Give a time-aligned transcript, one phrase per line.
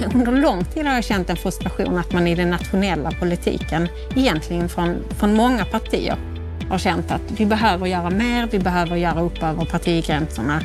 [0.14, 4.68] under lång tid har jag känt en frustration att man i den nationella politiken, egentligen
[4.68, 6.16] från, från många partier,
[6.70, 10.60] har känt att vi behöver göra mer, vi behöver göra upp över partigränserna.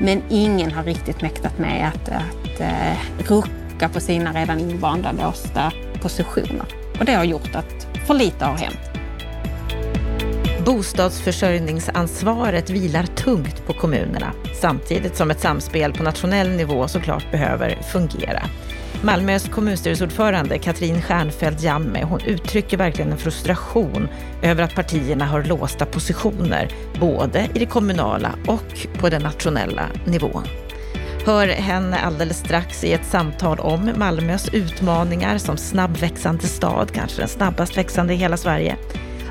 [0.00, 5.72] Men ingen har riktigt mäktat med att, att uh, rucka på sina redan invanda låsta
[6.02, 6.66] positioner.
[6.98, 8.93] Och det har gjort att för lite har hänt.
[10.64, 18.42] Bostadsförsörjningsansvaret vilar tungt på kommunerna samtidigt som ett samspel på nationell nivå såklart behöver fungera.
[19.02, 24.08] Malmös kommunstyrelseordförande Katrin Stjernfeldt Jamme, hon uttrycker verkligen en frustration
[24.42, 26.68] över att partierna har låsta positioner,
[27.00, 30.44] både i det kommunala och på den nationella nivån.
[31.26, 37.28] Hör henne alldeles strax i ett samtal om Malmös utmaningar som snabbväxande stad, kanske den
[37.28, 38.76] snabbast växande i hela Sverige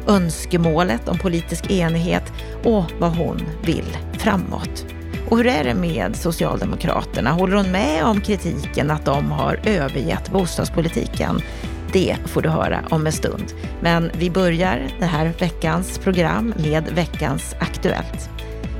[0.07, 4.85] önskemålet om politisk enighet och vad hon vill framåt.
[5.29, 7.31] Och hur är det med Socialdemokraterna?
[7.31, 11.41] Håller hon med om kritiken att de har övergett bostadspolitiken?
[11.93, 13.53] Det får du höra om en stund.
[13.81, 18.29] Men vi börjar det här veckans program med veckans Aktuellt.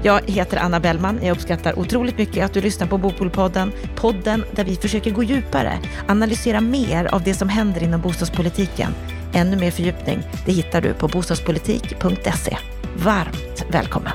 [0.04, 1.20] Jag heter Anna Bellman.
[1.24, 3.72] Jag uppskattar otroligt mycket att du lyssnar på Bopolpodden.
[3.96, 8.94] Podden där vi försöker gå djupare, analysera mer av det som händer inom bostadspolitiken
[9.36, 12.58] Ännu mer fördjupning det hittar du på bostadspolitik.se.
[12.96, 14.14] Varmt välkommen!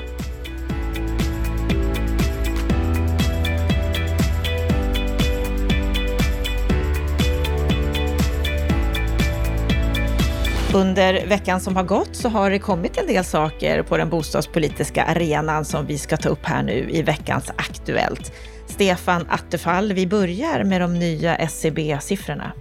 [10.73, 15.03] Under veckan som har gått så har det kommit en del saker på den bostadspolitiska
[15.03, 18.33] arenan som vi ska ta upp här nu i veckans Aktuellt.
[18.67, 22.51] Stefan Attefall, vi börjar med de nya SCB-siffrorna.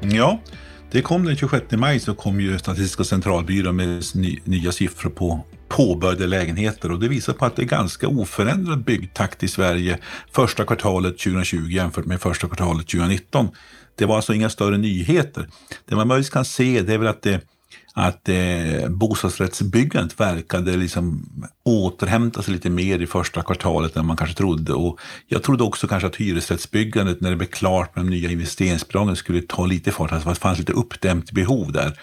[0.00, 0.40] Ja,
[0.92, 4.04] det kom den 26 maj så kom ju Statistiska centralbyrån med
[4.44, 9.42] nya siffror på påbörjade lägenheter och det visar på att det är ganska oförändrad byggtakt
[9.42, 9.98] i Sverige
[10.32, 13.48] första kvartalet 2020 jämfört med första kvartalet 2019.
[13.94, 15.48] Det var alltså inga större nyheter.
[15.88, 17.40] Det man möjligtvis kan se det är väl att det
[17.94, 21.26] att eh, bostadsrättsbyggandet verkade liksom
[21.64, 24.72] återhämta sig lite mer i första kvartalet än man kanske trodde.
[24.72, 29.16] Och jag trodde också kanske att hyresrättsbyggandet, när det blev klart med de nya investeringsbidragen,
[29.16, 30.12] skulle ta lite fart.
[30.12, 32.00] Alltså det fanns lite uppdämt behov där.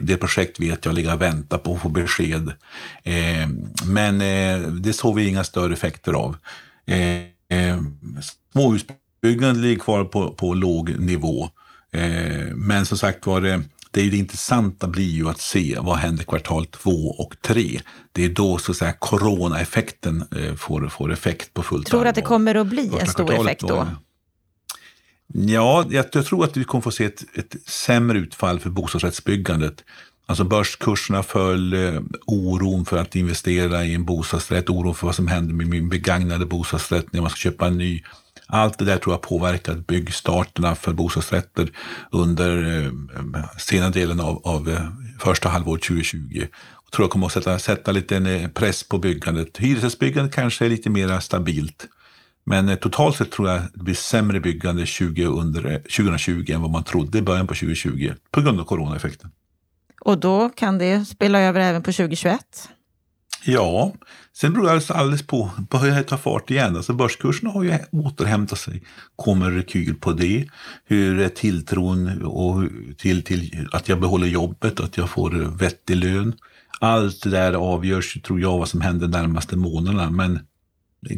[0.00, 2.52] Det projekt vet jag ligger och väntar på att få besked.
[3.02, 3.48] Eh,
[3.86, 6.36] men eh, det såg vi inga större effekter av.
[6.86, 7.82] Eh, eh,
[8.52, 11.48] småhusbyggandet ligger kvar på, på låg nivå.
[11.92, 15.96] Eh, men som sagt var det det, är det intressanta blir ju att se vad
[15.96, 17.80] händer kvartal två och tre.
[18.12, 22.08] Det är då så att säga coronaeffekten eh, får, får effekt på fullt Tror du
[22.08, 23.68] att det kommer att bli en stor effekt då?
[23.68, 23.88] då?
[25.34, 29.84] Ja, jag, jag, tror att vi kommer få se ett, ett sämre utfall för bostadsrättsbyggandet.
[30.26, 35.28] Alltså börskurserna föll, eh, oron för att investera i en bostadsrätt, oron för vad som
[35.28, 38.02] händer med min begagnade bostadsrätt när man ska köpa en ny
[38.52, 41.70] allt det där tror jag påverkat byggstarterna för bostadsrätter
[42.10, 42.92] under eh,
[43.58, 44.80] senare delen av, av eh,
[45.18, 46.18] första halvåret 2020.
[46.84, 49.58] Jag tror jag kommer att sätta, sätta lite eh, press på byggandet.
[49.58, 51.88] Hyresrättsbyggandet kanske är lite mer stabilt.
[52.44, 56.84] Men totalt sett tror jag det blir sämre byggande 20 under, 2020 än vad man
[56.84, 59.30] trodde i början på 2020 på grund av coronaeffekten.
[60.00, 62.68] Och då kan det spela över även på 2021?
[63.44, 63.92] Ja,
[64.36, 66.76] sen beror det alltså alldeles på, börjar det ta fart igen?
[66.76, 68.82] Alltså börskurserna har ju återhämtat sig.
[69.16, 70.48] Kommer rekyl på det?
[70.84, 72.64] Hur är tilltron och
[72.98, 76.34] till, till att jag behåller jobbet, att jag får vettig lön?
[76.80, 80.10] Allt det där avgörs, tror jag, vad som händer de närmaste månaderna.
[80.10, 80.40] Men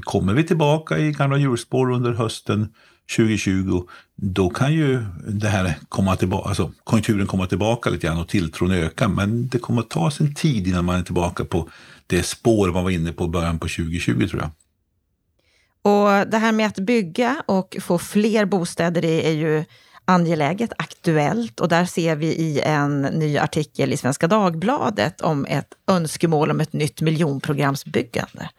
[0.00, 2.69] kommer vi tillbaka i gamla hjulspår under hösten
[3.16, 3.82] 2020,
[4.16, 8.70] då kan ju det här komma tillbaka, alltså konjunkturen komma tillbaka lite grann och tilltron
[8.70, 9.08] öka.
[9.08, 11.69] Men det kommer att ta sin tid innan man är tillbaka på
[12.06, 14.50] det spår man var inne på början på 2020 tror jag.
[15.82, 19.65] Och det här med att bygga och få fler bostäder är ju
[20.04, 25.75] angeläget, aktuellt och där ser vi i en ny artikel i Svenska Dagbladet om ett
[25.87, 28.50] önskemål om ett nytt miljonprogramsbyggande.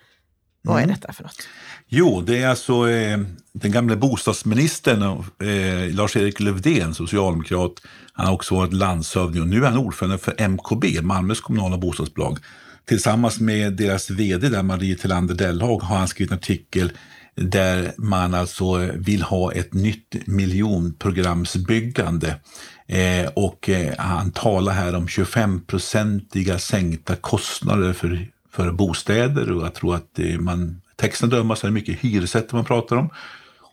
[0.62, 0.96] Vad är mm.
[0.96, 1.48] detta för något?
[1.88, 3.20] Jo, det är alltså eh,
[3.54, 7.72] den gamla bostadsministern eh, Lars-Erik Lövdén, socialdemokrat.
[8.14, 12.40] Han har också varit landshövding och nu är han ordförande för MKB, Malmös kommunala bostadsbolag.
[12.86, 16.92] Tillsammans med deras vd, där Marie Tillander Dellhag, har han skrivit en artikel
[17.36, 22.40] där man alltså vill ha ett nytt miljonprogramsbyggande.
[22.88, 29.74] Eh, och eh, han talar här om 25-procentiga sänkta kostnader för, för bostäder och jag
[29.74, 33.10] tror att eh, man, texten dömer så är det mycket hyresrätter man pratar om.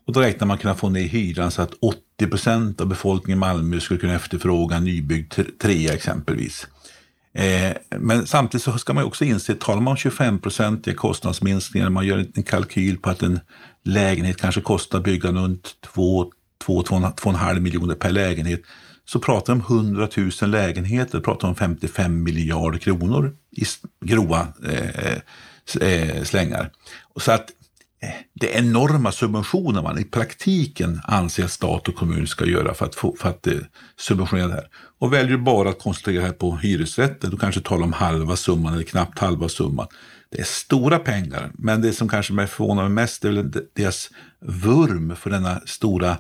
[0.07, 3.41] Och då räknar man kunna få ner hyran så att 80 procent av befolkningen i
[3.41, 6.67] Malmö skulle kunna efterfråga en nybyggd trea exempelvis.
[7.35, 12.27] Eh, men samtidigt så ska man också inse, talar man om 25-procentiga kostnadsminskningar, man gör
[12.35, 13.41] en kalkyl på att en
[13.85, 18.63] lägenhet kanske kostar bygga runt 2-2,5 miljoner per lägenhet
[19.05, 20.09] så pratar vi om 100
[20.43, 23.65] 000 lägenheter, pratar om 55 miljarder kronor i
[24.05, 25.19] grova eh, eh,
[25.81, 26.71] eh, slängar.
[27.17, 27.51] Så att
[28.35, 32.87] det är enorma subventioner man i praktiken anser att stat och kommun ska göra för
[32.87, 33.47] att, få, för att
[33.97, 34.69] subventionera det här.
[35.03, 38.85] Och väljer bara att koncentrera här på hyresrätter, då kanske talar om halva summan eller
[38.85, 39.87] knappt halva summan.
[40.31, 44.11] Det är stora pengar, men det som kanske mig förvånar mig mest är väl deras
[44.41, 46.11] vurm för denna stora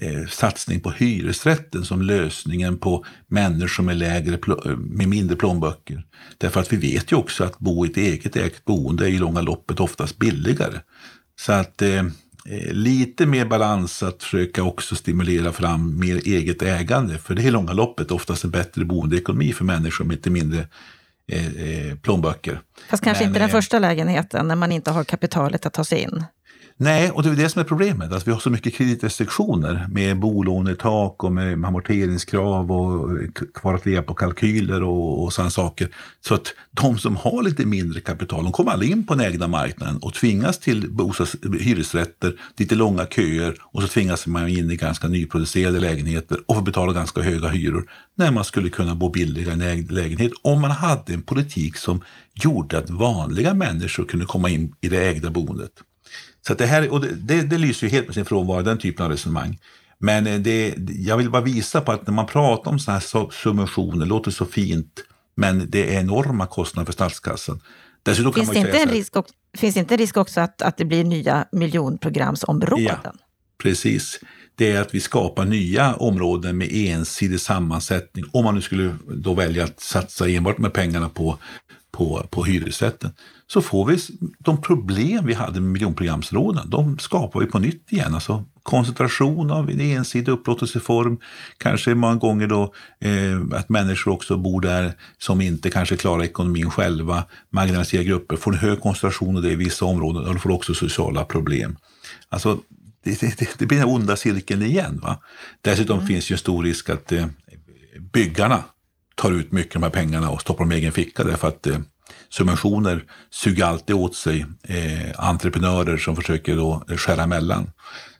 [0.00, 6.04] eh, satsning på hyresrätten som lösningen på människor med, lägre, eh, med mindre plånböcker.
[6.38, 9.18] Därför att vi vet ju också att bo i ett eget ägt boende är i
[9.18, 10.80] långa loppet oftast billigare.
[11.40, 12.02] Så att eh,
[12.70, 17.18] lite mer balans att försöka också stimulera fram mer eget ägande.
[17.18, 20.66] För det är i långa loppet oftast en bättre boendeekonomi för människor med lite mindre
[21.32, 22.60] eh, eh, plånböcker.
[22.90, 25.84] Fast kanske Men, inte den eh, första lägenheten när man inte har kapitalet att ta
[25.84, 26.24] sig in.
[26.80, 30.18] Nej, och det är det som är problemet, Alltså, vi har så mycket kreditrestriktioner med
[30.18, 35.88] bolånetak och med amorteringskrav och eh, kvar att leva på kalkyler och, och sådana saker.
[36.20, 39.48] Så att de som har lite mindre kapital, de kommer aldrig in på den ägda
[39.48, 44.76] marknaden och tvingas till bostads, hyresrätter, lite långa köer och så tvingas man in i
[44.76, 49.50] ganska nyproducerade lägenheter och får betala ganska höga hyror när man skulle kunna bo billigare
[49.50, 52.00] i en ägd lägenhet om man hade en politik som
[52.34, 55.72] gjorde att vanliga människor kunde komma in i det ägda boendet.
[56.46, 59.04] Så det, här, och det, det, det lyser ju helt med sin frånvaro, den typen
[59.04, 59.58] av resonemang.
[59.98, 63.30] Men eh, det, jag vill bara visa på att när man pratar om sådana här
[63.30, 65.00] subventioner, låter så fint,
[65.36, 67.60] men det är enorma kostnader för statskassan.
[68.02, 70.84] Dessutom finns, det inte en risk också, finns inte en risk också att, att det
[70.84, 72.86] blir nya miljonprogramsområden?
[73.02, 73.12] Ja,
[73.62, 74.20] precis.
[74.54, 79.34] Det är att vi skapar nya områden med ensidig sammansättning, om man nu skulle då
[79.34, 81.38] välja att satsa enbart med pengarna på,
[81.92, 83.10] på, på hyresrätten
[83.50, 83.98] så får vi
[84.38, 88.14] de problem vi hade med miljonprogramsråden, de skapar vi på nytt igen.
[88.14, 91.18] Alltså koncentration av en ensidig upplåtelseform,
[91.58, 96.70] kanske många gånger då eh, att människor också bor där som inte kanske klarar ekonomin
[96.70, 100.74] själva, marginaliserade grupper, får en hög koncentration av det i vissa områden och får också
[100.74, 101.76] sociala problem.
[102.28, 102.58] Alltså,
[103.04, 105.00] det, det, det blir den onda cirkeln igen.
[105.02, 105.18] Va?
[105.60, 106.08] Dessutom mm.
[106.08, 107.26] finns ju en stor risk att eh,
[108.12, 108.64] byggarna
[109.14, 111.66] tar ut mycket av de här pengarna och stoppar dem i egen ficka därför att
[111.66, 111.78] eh,
[112.28, 117.70] subventioner suger alltid åt sig eh, entreprenörer som försöker då skära emellan.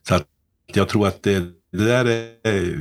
[0.09, 0.27] Så att
[0.75, 1.39] jag tror att det,
[1.73, 2.79] det där är eh,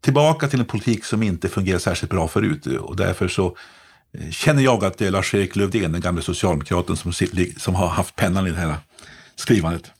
[0.00, 3.56] tillbaka till en politik som inte fungerar särskilt bra förut och därför så
[4.18, 7.12] eh, känner jag att det är Lars-Erik Lövdén, den gamle socialdemokraten, som,
[7.56, 8.74] som har haft pennan i det här
[9.36, 9.92] skrivandet.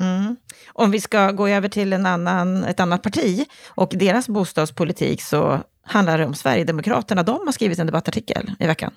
[0.00, 0.36] Mm.
[0.66, 5.60] Om vi ska gå över till en annan, ett annat parti och deras bostadspolitik så
[5.82, 7.22] handlar det om Sverigedemokraterna.
[7.22, 8.92] De har skrivit en debattartikel i veckan.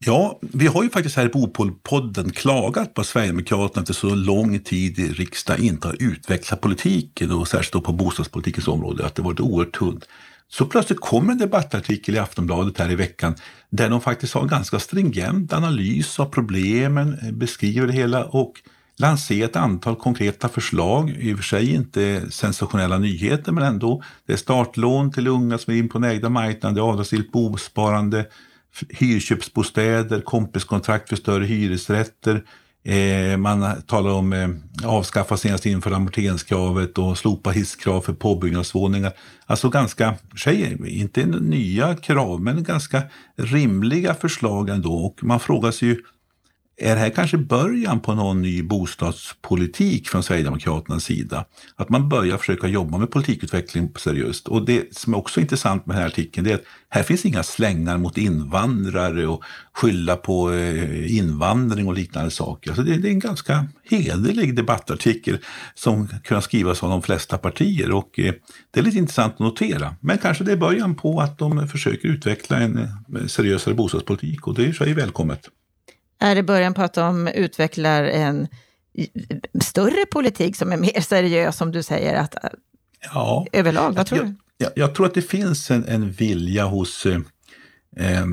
[0.00, 4.58] Ja, vi har ju faktiskt här i Bopolpodden klagat på att Sverigedemokraterna efter så lång
[4.58, 9.22] tid i riksdagen inte har utvecklat politiken och särskilt då på bostadspolitikens område, att det
[9.22, 10.04] varit oerhört tunt.
[10.48, 13.34] Så plötsligt kommer en debattartikel i Aftonbladet här i veckan
[13.70, 18.52] där de faktiskt har en ganska stringent analys av problemen, eh, beskriver det hela och
[18.96, 24.02] lanserar ett antal konkreta förslag, i och för sig inte sensationella nyheter men ändå.
[24.26, 27.32] Det är startlån till unga som är in på den ägda marknaden, det är avdragsgillt
[27.32, 28.26] bosparande,
[28.88, 32.44] hyrköpsbostäder, kompiskontrakt för större hyresrätter.
[32.84, 34.48] Eh, man talar om eh,
[34.84, 39.12] avskaffa senast inför amorteringskravet och slopa hisskrav för påbyggnadsvåningar.
[39.46, 43.02] Alltså ganska, tjejer, inte nya krav, men ganska
[43.36, 44.94] rimliga förslag ändå.
[44.94, 46.02] Och man frågar sig ju
[46.80, 51.44] är det här kanske början på någon ny bostadspolitik från Sverigedemokraternas sida?
[51.76, 54.48] Att man börjar försöka jobba med politikutveckling seriöst.
[54.48, 57.42] Och det som är också intressant med den här artikeln är att här finns inga
[57.42, 62.70] slängar mot invandrare och skylla på eh, invandring och liknande saker.
[62.70, 65.38] Alltså det, är en ganska hederlig debattartikel
[65.74, 68.34] som kan skrivas av de flesta partier och eh,
[68.70, 69.94] det är lite intressant att notera.
[70.00, 74.54] Men kanske det är början på att de försöker utveckla en eh, seriösare bostadspolitik och
[74.54, 75.48] det är ju välkommet.
[76.20, 78.48] Är det början på att de utvecklar en
[79.60, 82.34] större politik som är mer seriös, som du säger, att,
[83.14, 83.92] ja, överlag?
[83.92, 84.34] Vad tror jag, du?
[84.58, 88.24] Jag, jag, tror att det finns en, en vilja hos eh,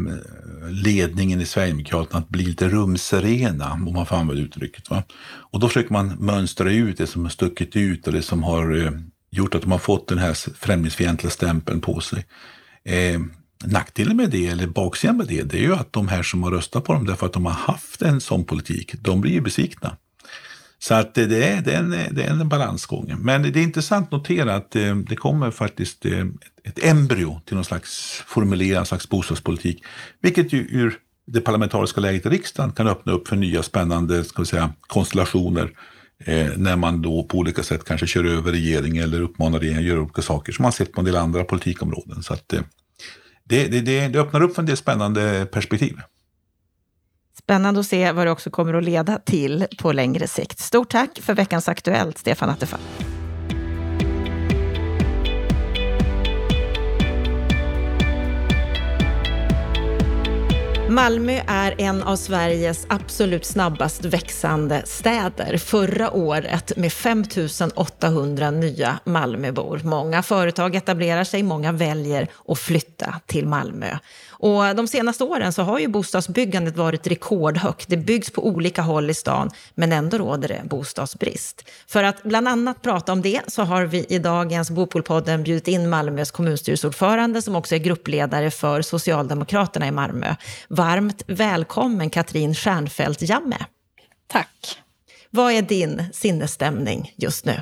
[0.69, 4.89] ledningen i Sverigedemokraterna att bli lite rumsrena, om man får använda uttrycket.
[4.89, 5.03] Va?
[5.27, 8.85] Och då försöker man mönstra ut det som har stuckit ut och det som har
[8.85, 8.91] eh,
[9.31, 12.25] gjort att de har fått den här främlingsfientliga stämpeln på sig.
[12.83, 13.19] Eh,
[13.63, 16.51] Nackdelen med det, eller baksidan med det, det är ju att de här som har
[16.51, 19.97] röstat på dem därför att de har haft en sån politik, de blir ju besvikna.
[20.79, 23.15] Så att det är, det är, en, det är en balansgång.
[23.19, 26.25] Men det är intressant att notera att eh, det kommer faktiskt eh,
[26.63, 29.83] ett embryo till någon slags formulerad slags bostadspolitik,
[30.21, 34.41] vilket ju ur det parlamentariska läget i riksdagen kan öppna upp för nya spännande ska
[34.41, 35.71] vi säga, konstellationer
[36.19, 39.89] eh, när man då på olika sätt kanske kör över regeringen eller uppmanar regeringen att
[39.89, 42.23] göra olika saker som man sett på en del andra politikområden.
[42.23, 42.61] Så att, eh,
[43.49, 45.97] det, det, det, det öppnar upp för en del spännande perspektiv.
[47.37, 50.59] Spännande att se vad det också kommer att leda till på längre sikt.
[50.59, 52.79] Stort tack för veckans Aktuellt, Stefan Attefall.
[60.95, 65.57] Malmö är en av Sveriges absolut snabbast växande städer.
[65.57, 67.23] Förra året med 5
[67.75, 69.81] 800 nya Malmöbor.
[69.83, 73.97] Många företag etablerar sig, många väljer att flytta till Malmö.
[74.39, 77.89] Och de senaste åren så har ju bostadsbyggandet varit rekordhögt.
[77.89, 81.69] Det byggs på olika håll i stan, men ändå råder det bostadsbrist.
[81.87, 85.89] För att bland annat prata om det så har vi i dagens Bopolpodden bjudit in
[85.89, 90.35] Malmös kommunstyrelseordförande som också är gruppledare för Socialdemokraterna i Malmö.
[90.67, 93.57] Varmt välkommen Katrin Stjernfeldt Jamme.
[94.27, 94.79] Tack.
[95.29, 97.61] Vad är din sinnesstämning just nu?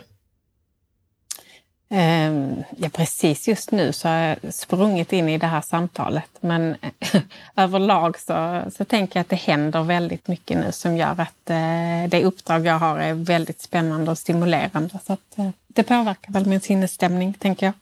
[1.95, 6.29] Ehm, ja, precis just nu så har jag sprungit in i det här samtalet.
[6.41, 6.75] Men
[7.55, 12.09] överlag så, så tänker jag att det händer väldigt mycket nu som gör att eh,
[12.09, 14.99] det uppdrag jag har är väldigt spännande och stimulerande.
[15.05, 17.73] Så att, eh, det påverkar väl min sinnesstämning, tänker jag.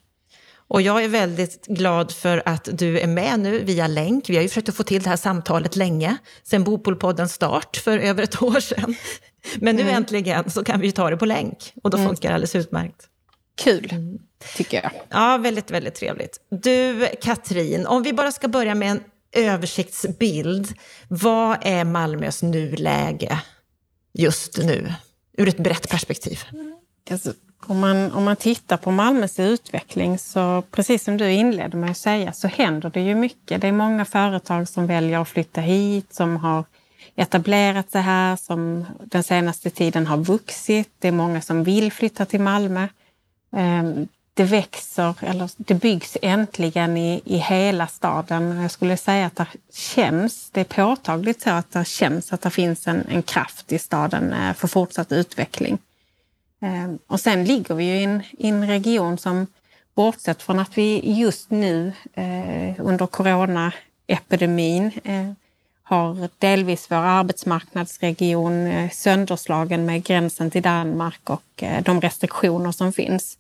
[0.54, 4.30] Och jag är väldigt glad för att du är med nu via länk.
[4.30, 7.98] Vi har ju försökt att få till det här samtalet länge, sen Bopolpoddens start för
[7.98, 8.96] över ett år sedan.
[9.56, 9.96] Men nu mm.
[9.96, 12.10] äntligen så kan vi ta det på länk och då mm.
[12.10, 13.08] funkar det alldeles utmärkt.
[13.64, 14.20] Kul, mm.
[14.56, 14.92] tycker jag.
[15.10, 16.40] Ja, väldigt, väldigt trevligt.
[16.50, 20.74] Du, Katrin, om vi bara ska börja med en översiktsbild.
[21.08, 23.42] Vad är Malmös nuläge
[24.14, 24.94] just nu,
[25.38, 26.40] ur ett brett perspektiv?
[27.12, 27.34] Alltså,
[27.66, 31.98] om, man, om man tittar på Malmös utveckling, så precis som du inledde med att
[31.98, 33.62] säga, så händer det ju mycket.
[33.62, 36.66] Det är många företag som väljer att flytta hit, som har
[37.16, 40.90] etablerat sig här, som den senaste tiden har vuxit.
[41.00, 42.88] Det är många som vill flytta till Malmö.
[43.52, 48.62] Ehm, det växer, eller det byggs äntligen i, i hela staden.
[48.62, 52.50] Jag skulle säga att det känns, det är påtagligt så att det känns att det
[52.50, 55.78] finns en, en kraft i staden eh, för fortsatt utveckling.
[56.62, 59.48] Ehm, och sen ligger vi ju i en, i en region som,
[59.96, 65.32] bortsett från att vi just nu eh, under coronaepidemin eh,
[65.92, 72.94] har delvis vår arbetsmarknadsregion eh, sönderslagen med gränsen till Danmark och eh, de restriktioner som
[72.94, 73.38] finns.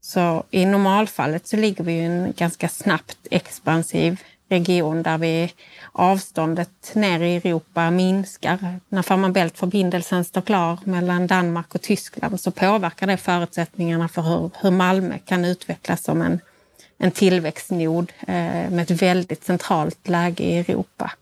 [0.00, 5.52] Så i normalfallet så ligger vi i en ganska snabbt expansiv region där vi
[5.92, 8.80] avståndet ner i Europa minskar.
[8.88, 14.50] När Fehmarn Bält-förbindelsen står klar mellan Danmark och Tyskland så påverkar det förutsättningarna för hur,
[14.60, 16.40] hur Malmö kan utvecklas som en,
[16.98, 21.12] en tillväxtnod eh, med ett väldigt centralt läge i Europa.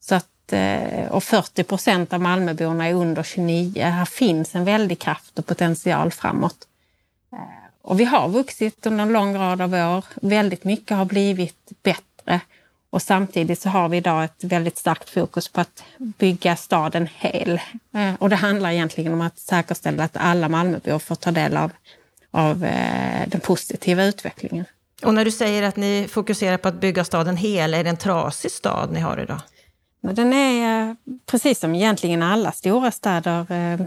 [0.00, 3.82] Så att, eh, och 40 procent av Malmöborna är under 29.
[3.82, 6.66] Här finns en väldig kraft och potential framåt.
[7.32, 7.38] Eh,
[7.82, 10.04] och vi har vuxit under en lång rad av år.
[10.14, 12.40] Väldigt mycket har blivit bättre.
[12.90, 17.60] Och samtidigt så har vi idag ett väldigt starkt fokus på att bygga staden hel.
[17.94, 21.72] Eh, och det handlar egentligen om att säkerställa att alla Malmöbor får ta del av,
[22.30, 22.58] av
[23.26, 24.64] den positiva utvecklingen.
[25.02, 27.96] Och när du säger att ni fokuserar på att bygga staden hel, är det en
[27.96, 29.40] trasig stad ni har idag?
[30.14, 30.94] Den är, eh,
[31.26, 33.86] precis som egentligen alla stora städer, eh,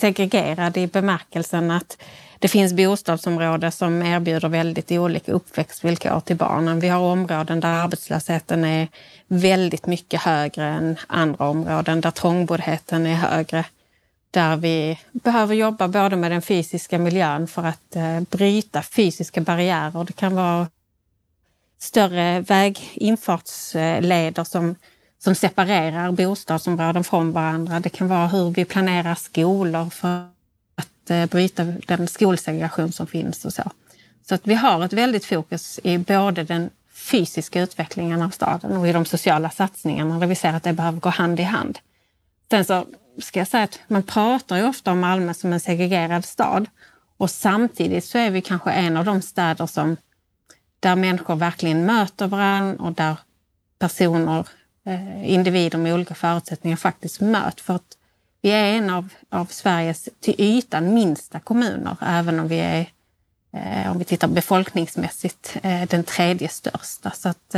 [0.00, 2.02] segregerad i bemärkelsen att
[2.38, 6.80] det finns bostadsområden som erbjuder väldigt olika uppväxtvillkor till barnen.
[6.80, 8.88] Vi har områden där arbetslösheten är
[9.28, 13.64] väldigt mycket högre än andra områden, där trångboddheten är högre.
[14.30, 20.04] Där vi behöver jobba både med den fysiska miljön för att eh, bryta fysiska barriärer.
[20.04, 20.66] Det kan vara
[21.78, 24.76] större väginfartsleder som,
[25.22, 27.80] som separerar bostadsområden från varandra.
[27.80, 30.28] Det kan vara hur vi planerar skolor för
[30.74, 33.70] att eh, bryta den skolsegregation som finns och så.
[34.28, 38.88] Så att vi har ett väldigt fokus i både den fysiska utvecklingen av staden och
[38.88, 41.78] i de sociala satsningarna där vi ser att det behöver gå hand i hand.
[42.50, 42.86] Sen så
[43.18, 46.66] ska jag säga att man pratar ju ofta om Malmö som en segregerad stad
[47.16, 49.96] och samtidigt så är vi kanske en av de städer som
[50.80, 53.16] där människor verkligen möter varandra och där
[53.78, 54.46] personer,
[54.86, 57.62] Eh, individer med olika förutsättningar faktiskt möts.
[57.62, 57.96] För att
[58.42, 62.86] vi är en av, av Sveriges till ytan minsta kommuner, även om vi är,
[63.52, 67.10] eh, om vi tittar befolkningsmässigt, eh, den tredje största.
[67.10, 67.54] Så att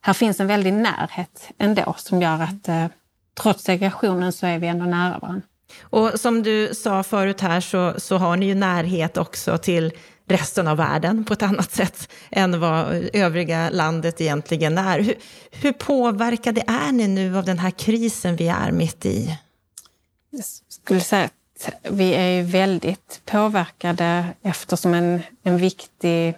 [0.00, 2.90] här finns en väldig närhet ändå som gör att
[3.34, 5.42] trots segregationen så är vi ändå nära varandra.
[5.80, 9.92] Och som du sa förut här så, så har ni ju närhet också till
[10.30, 14.98] resten av världen på ett annat sätt än vad övriga landet egentligen är.
[15.00, 15.14] Hur,
[15.50, 19.38] hur påverkade är ni nu av den här krisen vi är mitt i?
[20.30, 26.34] jag skulle säga att vi är väldigt påverkade eftersom en, en viktig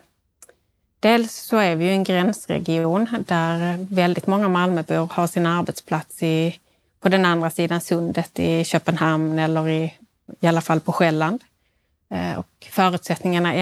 [1.02, 6.58] Dels så är vi ju en gränsregion där väldigt många Malmöbor har sin arbetsplats i,
[7.00, 9.94] på den andra sidan sundet i Köpenhamn eller i,
[10.40, 11.40] i alla fall på Själland.
[12.12, 13.54] Eh, och förutsättningarna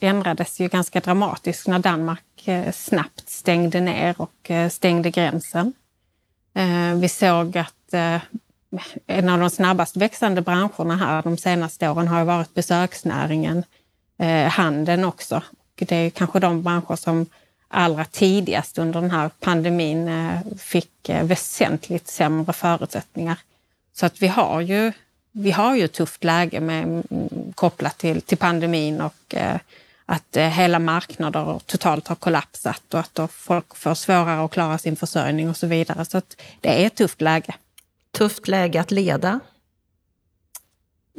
[0.00, 5.72] ändrades ju ganska dramatiskt när Danmark eh, snabbt stängde ner och eh, stängde gränsen.
[6.96, 7.94] Vi såg att
[9.06, 13.64] en av de snabbast växande branscherna här de senaste åren har varit besöksnäringen,
[14.50, 15.36] handeln också.
[15.36, 17.26] Och det är kanske de branscher som
[17.68, 20.10] allra tidigast under den här pandemin
[20.58, 23.38] fick väsentligt sämre förutsättningar.
[23.92, 24.92] Så att vi har ju
[25.38, 27.02] vi har ju ett tufft läge med,
[27.56, 29.56] kopplat till, till pandemin och eh,
[30.06, 34.96] att eh, hela marknader totalt har kollapsat och att folk får svårare att klara sin
[34.96, 36.04] försörjning och så vidare.
[36.04, 36.22] Så
[36.60, 37.54] det är ett tufft läge.
[38.12, 39.40] Tufft läge att leda?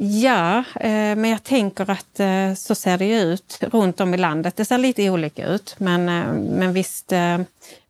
[0.00, 2.20] Ja, eh, men jag tänker att
[2.58, 4.56] så ser det ut runt om i landet.
[4.56, 6.04] Det ser lite olika ut, men,
[6.58, 7.12] men visst,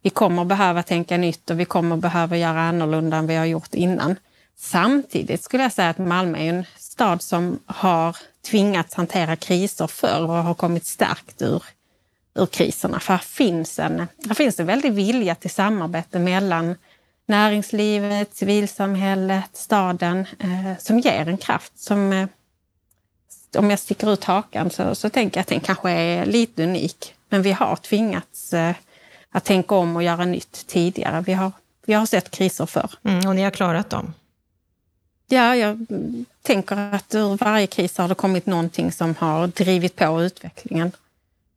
[0.02, 3.74] vi kommer behöva tänka nytt och vi kommer behöva göra annorlunda än vi har gjort
[3.74, 4.16] innan.
[4.56, 8.16] Samtidigt skulle jag säga att Malmö är en stad som har
[8.50, 11.62] tvingats hantera kriser förr och har kommit starkt ur,
[12.34, 13.00] ur kriserna.
[13.00, 16.74] För här finns, en, här finns en väldig vilja till samarbete mellan
[17.26, 22.28] näringslivet, civilsamhället, staden eh, som ger en kraft som eh,
[23.56, 27.14] om jag sticker ut hakan så, så tänker jag att den kanske är lite unik.
[27.28, 28.74] Men vi har tvingats eh,
[29.30, 31.20] att tänka om och göra nytt tidigare.
[31.26, 31.52] Vi har,
[31.86, 32.90] vi har sett kriser förr.
[33.04, 34.14] Mm, och ni har klarat dem?
[35.30, 35.86] Ja, jag
[36.42, 40.92] tänker att ur varje kris har det kommit någonting som har drivit på utvecklingen.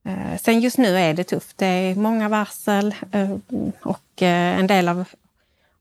[0.06, 1.58] Eh, sen just nu är det tufft.
[1.58, 3.32] Det är många varsel eh,
[3.82, 5.06] och eh, en del av,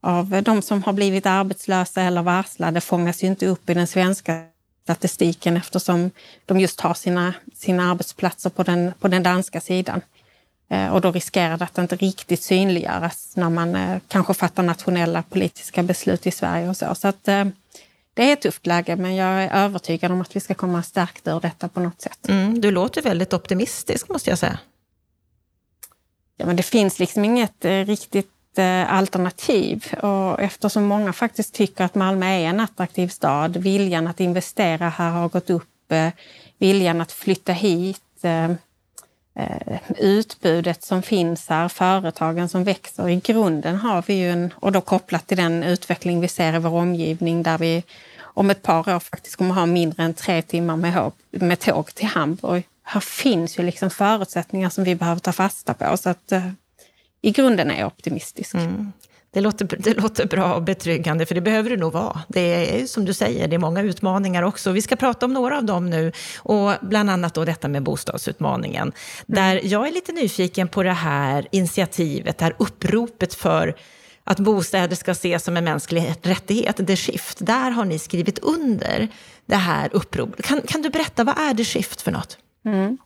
[0.00, 4.42] av de som har blivit arbetslösa eller varslade fångas ju inte upp i den svenska
[4.82, 6.10] statistiken eftersom
[6.46, 10.00] de just har sina, sina arbetsplatser på den, på den danska sidan.
[10.92, 16.26] Och då riskerar det att inte riktigt synliggöras när man kanske fattar nationella politiska beslut
[16.26, 16.94] i Sverige och så.
[16.94, 17.28] så att,
[18.14, 21.28] det är ett tufft läge, men jag är övertygad om att vi ska komma stärkt
[21.28, 22.28] ur detta på något sätt.
[22.28, 24.58] Mm, du låter väldigt optimistisk, måste jag säga.
[26.36, 29.86] Ja, men det finns liksom inget eh, riktigt eh, alternativ.
[30.02, 35.10] Och eftersom många faktiskt tycker att Malmö är en attraktiv stad, viljan att investera här
[35.10, 36.08] har gått upp, eh,
[36.58, 38.02] viljan att flytta hit,
[39.40, 43.08] Eh, utbudet som finns här, företagen som växer.
[43.08, 46.58] I grunden har vi ju en, och då kopplat till den utveckling vi ser i
[46.58, 47.82] vår omgivning där vi
[48.20, 52.06] om ett par år faktiskt kommer ha mindre än tre timmar med, med tåg till
[52.06, 52.64] Hamburg.
[52.82, 55.96] Här finns ju liksom förutsättningar som vi behöver ta fasta på.
[55.96, 56.50] Så att eh,
[57.22, 58.54] i grunden är jag optimistisk.
[58.54, 58.92] Mm.
[59.32, 62.20] Det låter, det låter bra och betryggande, för det behöver det nog vara.
[62.28, 62.40] Det
[62.80, 64.72] är som du säger, det är många utmaningar också.
[64.72, 68.82] Vi ska prata om några av dem nu, och bland annat då detta med bostadsutmaningen.
[68.82, 68.92] Mm.
[69.26, 73.74] Där jag är lite nyfiken på det här initiativet, det här uppropet för
[74.24, 77.38] att bostäder ska ses som en mänsklig rättighet, The Shift.
[77.40, 79.08] Där har ni skrivit under
[79.46, 80.46] det här uppropet.
[80.46, 82.38] Kan, kan du berätta, vad är The Shift för något?
[82.64, 82.98] Mm.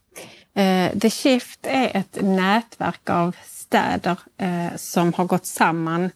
[0.58, 6.10] Uh, The Shift är ett nätverk av städer eh, som har gått samman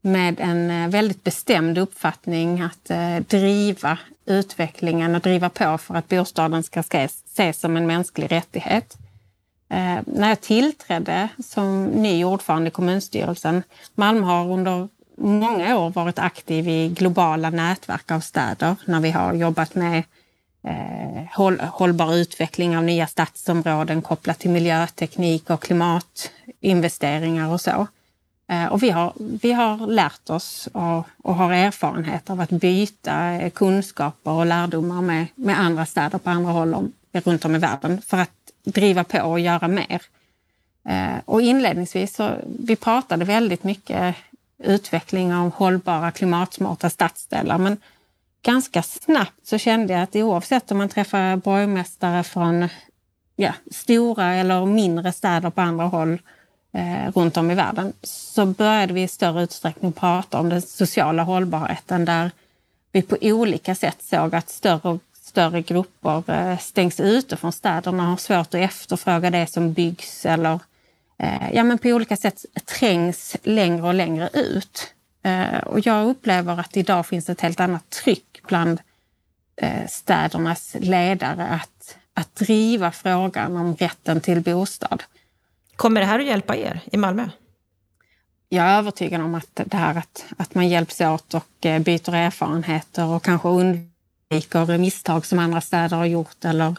[0.00, 6.08] med en eh, väldigt bestämd uppfattning att eh, driva utvecklingen och driva på för att
[6.08, 8.96] bostaden ska ses som en mänsklig rättighet.
[9.70, 13.62] Eh, när jag tillträdde som ny ordförande i kommunstyrelsen,
[13.94, 19.34] Malmö har under många år varit aktiv i globala nätverk av städer när vi har
[19.34, 20.04] jobbat med eh,
[20.68, 27.86] Eh, håll, hållbar utveckling av nya stadsområden kopplat till miljöteknik och klimatinvesteringar och så.
[28.48, 33.40] Eh, och vi har, vi har lärt oss och, och har erfarenhet av att byta
[33.50, 38.00] kunskaper och lärdomar med, med andra städer på andra håll om, runt om i världen
[38.00, 38.30] för att
[38.64, 40.02] driva på och göra mer.
[40.88, 44.16] Eh, och inledningsvis så vi pratade väldigt mycket
[44.58, 47.58] utveckling av hållbara klimatsmarta stadsdelar.
[47.58, 47.76] Men
[48.42, 52.68] ganska snabbt så kände jag att oavsett om man träffar borgmästare från
[53.36, 56.18] ja, stora eller mindre städer på andra håll
[56.72, 61.22] eh, runt om i världen så började vi i större utsträckning prata om den sociala
[61.22, 62.30] hållbarheten där
[62.92, 68.02] vi på olika sätt såg att större och större grupper eh, stängs ute från städerna,
[68.02, 70.60] och har svårt att efterfråga det som byggs eller
[71.18, 72.44] eh, ja, men på olika sätt
[72.78, 74.94] trängs längre och längre ut.
[75.28, 78.80] Eh, och jag upplever att idag finns ett helt annat tryck bland
[79.88, 85.02] städernas ledare att, att driva frågan om rätten till bostad.
[85.76, 87.28] Kommer det här att hjälpa er i Malmö?
[88.48, 93.04] Jag är övertygad om att det här att, att man hjälps åt och byter erfarenheter
[93.04, 96.76] och kanske undviker misstag som andra städer har gjort eller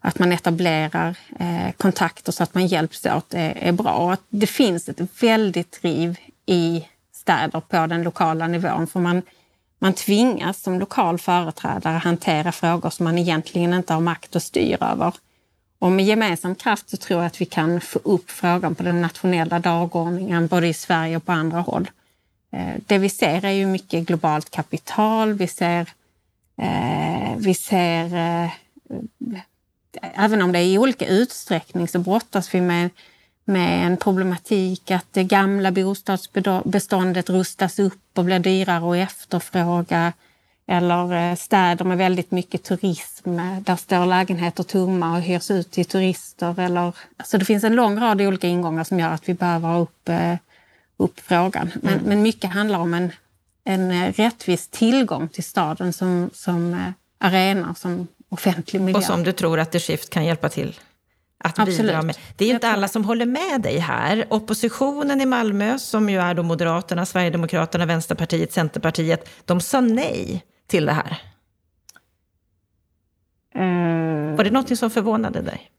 [0.00, 4.12] att man etablerar eh, kontakter så att man hjälps åt är, är bra.
[4.12, 6.84] Att det finns ett väldigt driv i
[7.28, 9.22] städer på den lokala nivån för man,
[9.78, 14.90] man tvingas som lokal företrädare hantera frågor som man egentligen inte har makt att styra
[14.90, 15.14] över.
[15.78, 19.02] Och med gemensam kraft så tror jag att vi kan få upp frågan på den
[19.02, 21.90] nationella dagordningen både i Sverige och på andra håll.
[22.52, 25.32] Eh, det vi ser är ju mycket globalt kapital.
[25.32, 25.88] Vi ser,
[26.62, 28.50] eh, vi ser eh,
[30.00, 32.90] även om det är i olika utsträckning så brottas vi med,
[33.48, 40.12] med en problematik att det gamla bostadsbeståndet rustas upp och blir dyrare att efterfråga.
[40.70, 46.60] Eller städer med väldigt mycket turism, där står lägenheter tomma och hyrs ut till turister.
[46.60, 49.78] Eller, alltså det finns en lång rad olika ingångar som gör att vi behöver ha
[49.78, 50.10] upp
[50.98, 51.70] upp frågan.
[51.82, 52.04] Men, mm.
[52.04, 53.12] men mycket handlar om en,
[53.64, 56.80] en eh, rättvis tillgång till staden som, som eh,
[57.18, 58.98] arena, som offentlig miljö.
[58.98, 60.76] Och som du tror att The Shift kan hjälpa till
[61.38, 61.78] att Absolut.
[61.78, 62.16] bidra med.
[62.36, 64.26] Det är inte alla som håller med dig här.
[64.30, 70.86] Oppositionen i Malmö, som ju är då Moderaterna, Sverigedemokraterna, Vänsterpartiet, Centerpartiet, de sa nej till
[70.86, 71.22] det här.
[73.56, 75.70] Uh, Var det något som förvånade dig?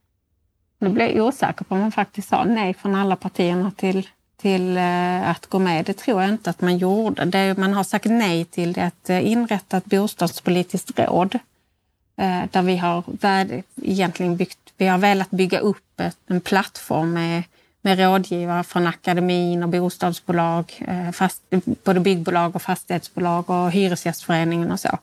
[0.79, 4.07] Nu blev jag osäker på om man faktiskt sa nej från alla partierna till
[4.41, 5.85] till eh, att gå med.
[5.85, 7.25] Det tror jag inte att man gjorde.
[7.25, 11.41] Det man har sagt nej till att eh, inrätta ett bostadspolitiskt råd eh,
[12.51, 13.03] där vi har
[13.81, 17.43] egentligen byggt, vi har velat bygga upp en plattform med,
[17.81, 21.41] med rådgivare från akademin och bostadsbolag, fast,
[21.83, 24.97] både byggbolag och fastighetsbolag och Hyresgästföreningen och så.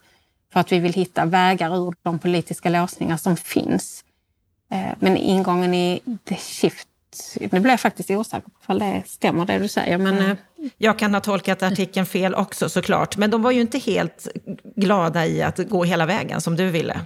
[0.52, 4.04] För att vi vill hitta vägar ur de politiska låsningar som finns.
[4.98, 6.88] Men ingången i The Shift
[7.40, 9.98] nu blir jag faktiskt osäker på om det stämmer det du säger.
[9.98, 10.36] Men, mm.
[10.78, 14.28] Jag kan ha tolkat artikeln fel också såklart, men de var ju inte helt
[14.76, 17.00] glada i att gå hela vägen som du ville.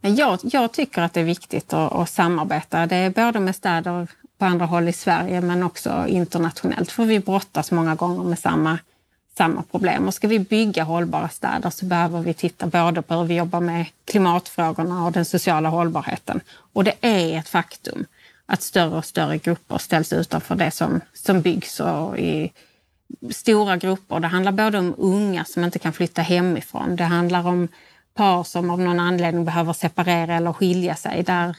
[0.00, 2.86] Men jag, jag tycker att det är viktigt att, att, samarbeta.
[2.86, 4.08] Det är både med städer
[4.38, 6.92] på andra håll i Sverige men också internationellt.
[6.92, 8.78] För vi brottas många gånger med samma,
[9.38, 10.06] samma problem.
[10.06, 13.60] Och ska vi bygga hållbara städer så behöver vi titta både på hur vi jobbar
[13.60, 16.40] med klimatfrågorna och den sociala hållbarheten.
[16.72, 18.06] Och det är ett faktum
[18.46, 22.52] att större och större grupper ställs utanför det som, som byggs och i
[23.30, 24.20] stora grupper.
[24.20, 26.96] Det handlar både om unga som inte kan flytta hemifrån.
[26.96, 27.68] Det handlar om
[28.16, 31.56] par som av någon anledning behöver separera eller skilja sig där,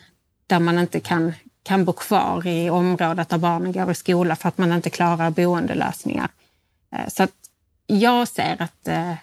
[0.47, 1.33] där man inte kan,
[1.63, 5.29] kan bo kvar i området där barnen går i skola för att man inte klarar
[5.29, 6.29] boendelösningar.
[6.91, 7.33] Eh, så att
[7.87, 9.13] jag ser att eh,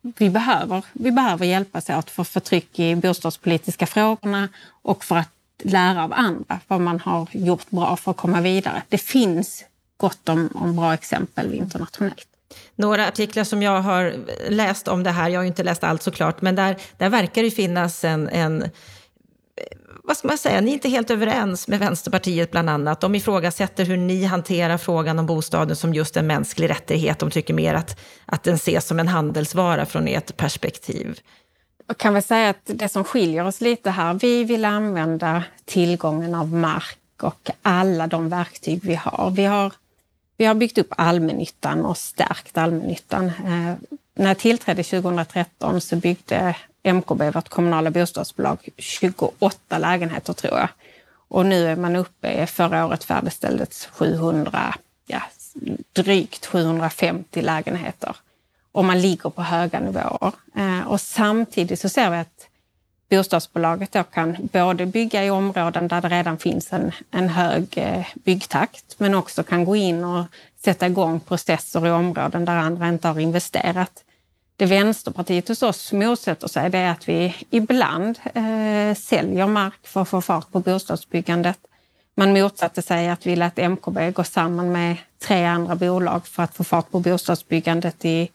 [0.00, 4.48] vi behöver, vi behöver hjälpas åt för förtryck i bostadspolitiska frågorna
[4.82, 5.30] och för att
[5.62, 8.82] lära av andra vad man har gjort bra för att komma vidare.
[8.88, 9.64] Det finns
[9.98, 12.26] gott om, om bra exempel internationellt.
[12.76, 14.14] Några artiklar som jag har
[14.48, 17.50] läst om det här, jag har inte läst allt såklart, men där, där verkar det
[17.50, 18.70] finnas en, en
[20.08, 23.00] vad ska man säga, ni är inte helt överens med Vänsterpartiet bland annat.
[23.00, 27.18] De ifrågasätter hur ni hanterar frågan om bostaden som just en mänsklig rättighet.
[27.18, 31.20] De tycker mer att, att den ses som en handelsvara från ert perspektiv.
[31.86, 36.34] Jag kan väl säga att det som skiljer oss lite här, vi vill använda tillgången
[36.34, 39.32] av mark och alla de verktyg vi har.
[39.36, 39.72] Vi har,
[40.38, 43.26] vi har byggt upp allmännyttan och stärkt allmännyttan.
[43.26, 43.74] Eh,
[44.14, 50.68] när jag tillträdde 2013 så byggde MKB, vårt kommunala bostadsbolag, 28 lägenheter tror jag.
[51.28, 54.74] Och nu är man uppe, förra året färdigställdes 700,
[55.06, 55.22] ja,
[55.92, 58.16] drygt 750 lägenheter
[58.72, 60.32] och man ligger på höga nivåer.
[60.56, 62.47] Eh, och samtidigt så ser vi att
[63.10, 68.06] bostadsbolaget då kan både bygga i områden där det redan finns en, en hög eh,
[68.14, 70.24] byggtakt men också kan gå in och
[70.64, 74.04] sätta igång processer i områden där andra inte har investerat.
[74.56, 80.02] Det Vänsterpartiet hos oss motsätter sig det är att vi ibland eh, säljer mark för
[80.02, 81.58] att få fart på bostadsbyggandet.
[82.16, 86.54] Man motsatte sig att vi lät MKB gå samman med tre andra bolag för att
[86.54, 88.30] få fart på bostadsbyggandet i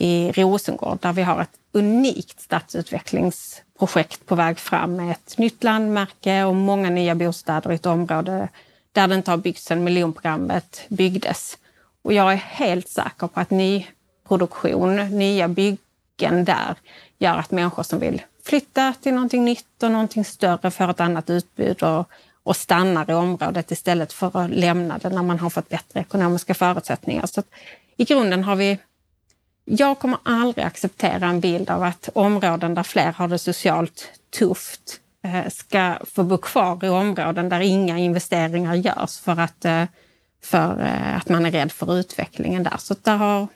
[0.00, 6.44] i Rosengård där vi har ett unikt stadsutvecklingsprojekt på väg fram med ett nytt landmärke
[6.44, 8.48] och många nya bostäder i ett område
[8.92, 11.58] där det inte har byggts sedan miljonprogrammet byggdes.
[12.02, 16.74] Och jag är helt säker på att nyproduktion, nya byggen där
[17.18, 21.30] gör att människor som vill flytta till någonting nytt och någonting större får ett annat
[21.30, 22.10] utbud och,
[22.42, 26.54] och stannar i området istället för att lämna det när man har fått bättre ekonomiska
[26.54, 27.26] förutsättningar.
[27.26, 27.42] Så
[27.96, 28.78] I grunden har vi
[29.78, 35.00] jag kommer aldrig acceptera en bild av att områden där fler har det socialt tufft
[35.24, 39.84] eh, ska få bo kvar i områden där inga investeringar görs för att, eh,
[40.42, 42.76] för eh, att man är rädd för utvecklingen där.
[42.78, 43.48] Så där har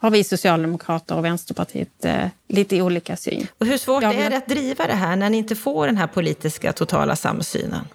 [0.00, 2.06] har vi Socialdemokrater och Vänsterpartiet
[2.48, 3.46] lite olika syn.
[3.58, 4.18] Och hur svårt vill...
[4.18, 7.88] är det att driva det här när ni inte får den här politiska totala samsynen?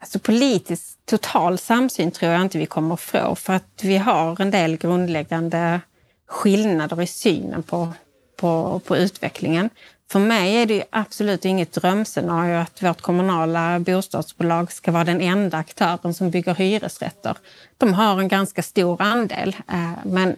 [0.00, 4.40] Alltså politisk total samsyn tror jag inte vi kommer att få för att vi har
[4.40, 5.80] en del grundläggande
[6.28, 7.92] skillnader i synen på,
[8.36, 9.70] på, på utvecklingen.
[10.10, 15.56] För mig är det absolut inget drömscenario att vårt kommunala bostadsbolag ska vara den enda
[15.56, 17.36] aktören som bygger hyresrätter.
[17.78, 20.36] De har en ganska stor andel, eh, men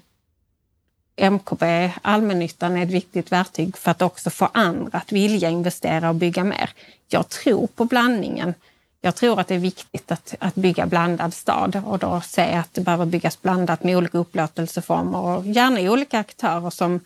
[1.17, 6.15] MKB, allmännyttan, är ett viktigt verktyg för att också få andra att vilja investera och
[6.15, 6.71] bygga mer.
[7.09, 8.55] Jag tror på blandningen.
[9.01, 12.75] Jag tror att det är viktigt att, att bygga blandad stad och då se att
[12.75, 17.01] det behöver byggas blandat med olika upplåtelseformer och gärna olika aktörer som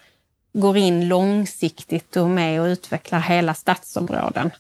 [0.53, 4.51] går in långsiktigt och med och utvecklar hela stadsområden.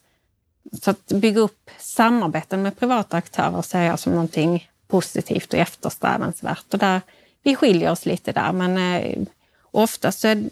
[0.82, 6.64] Så att bygga upp samarbeten med privata aktörer ser jag som någonting positivt och eftersträvansvärt.
[6.72, 7.00] Och där,
[7.42, 9.22] vi skiljer oss lite där, men eh,
[9.70, 10.44] oftast så är,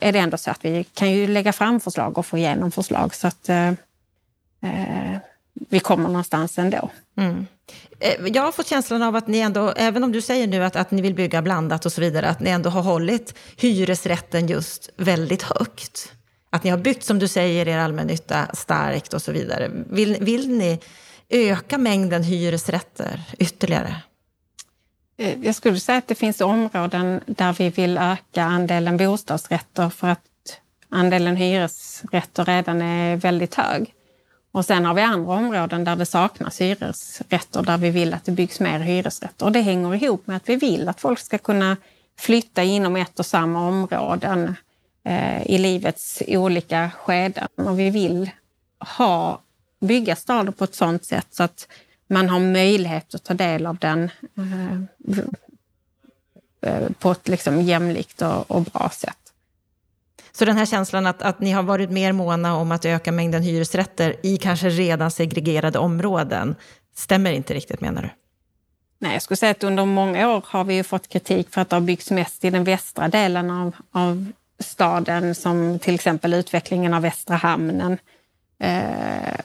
[0.00, 3.14] är det ändå så att vi kan ju lägga fram förslag och få igenom förslag
[3.14, 3.68] så att eh,
[4.62, 5.18] eh
[5.54, 6.90] vi kommer någonstans ändå.
[7.16, 7.46] Mm.
[8.00, 10.76] Eh, jag har fått känslan av att ni ändå, även om du säger nu att,
[10.76, 14.90] att ni vill bygga blandat och så vidare, att ni ändå har hållit hyresrätten just
[14.96, 16.12] väldigt högt.
[16.50, 19.70] Att ni har byggt, som du säger, er allmännytta starkt och så vidare.
[19.90, 20.80] Vill, vill ni
[21.28, 23.96] öka mängden hyresrätter ytterligare?
[25.18, 30.08] Eh, jag skulle säga att det finns områden där vi vill öka andelen bostadsrätter för
[30.08, 30.20] att
[30.88, 33.94] andelen hyresrätter redan är väldigt hög.
[34.54, 38.32] Och sen har vi andra områden där det saknas hyresrätter, där vi vill att det
[38.32, 39.46] byggs mer hyresrätter.
[39.46, 41.76] Och det hänger ihop med att vi vill att folk ska kunna
[42.18, 44.56] flytta inom ett och samma områden
[45.04, 47.48] eh, i livets olika skeden.
[47.54, 48.30] Och vi vill
[48.96, 49.42] ha,
[49.80, 51.68] bygga staden på ett sådant sätt så att
[52.06, 54.80] man har möjlighet att ta del av den eh,
[56.62, 59.23] eh på ett liksom jämlikt och, och bra sätt.
[60.38, 63.42] Så den här känslan att, att ni har varit mer måna om att öka mängden
[63.42, 66.54] hyresrätter i kanske redan segregerade områden
[66.94, 68.10] stämmer inte riktigt menar du?
[68.98, 71.76] Nej, jag skulle säga att under många år har vi fått kritik för att det
[71.76, 77.02] har byggts mest i den västra delen av, av staden, som till exempel utvecklingen av
[77.02, 77.98] Västra hamnen.
[78.58, 79.40] Eh,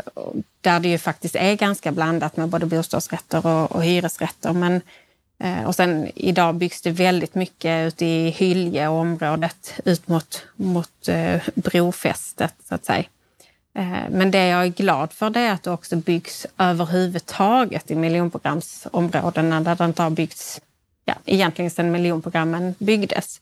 [0.62, 4.54] där det ju faktiskt är ganska blandat med både bostadsrätter och, och hyresrätter.
[4.54, 4.84] Men Eh,
[5.40, 10.44] Eh, och sen idag byggs det väldigt mycket ute i Hylje och området ut mot,
[10.56, 13.04] mot eh, brofästet så att säga.
[13.74, 17.96] Eh, men det jag är glad för det är att det också byggs överhuvudtaget i
[17.96, 20.62] miljonprogramsområdena där det inte har byggts
[21.06, 23.42] ja, egentligen sedan miljonprogrammen byggdes.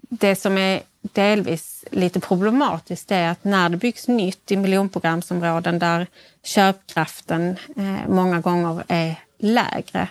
[0.00, 6.06] Det som är delvis lite problematiskt är att när det byggs nytt i miljonprogramsområden där
[6.42, 7.56] köpkraften
[8.08, 10.08] många gånger är lägre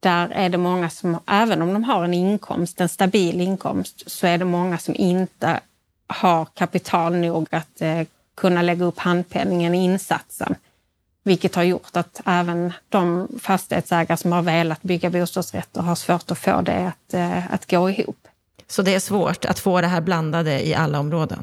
[0.00, 4.26] där är det många som, även om de har en inkomst, en stabil inkomst, så
[4.26, 5.60] är det många som inte
[6.06, 8.02] har kapital nog att eh,
[8.36, 10.54] kunna lägga upp handpenningen i insatsen.
[11.22, 16.38] Vilket har gjort att även de fastighetsägare som har velat bygga bostadsrätter har svårt att
[16.38, 18.28] få det att, eh, att gå ihop.
[18.66, 21.42] Så det är svårt att få det här blandade i alla områden?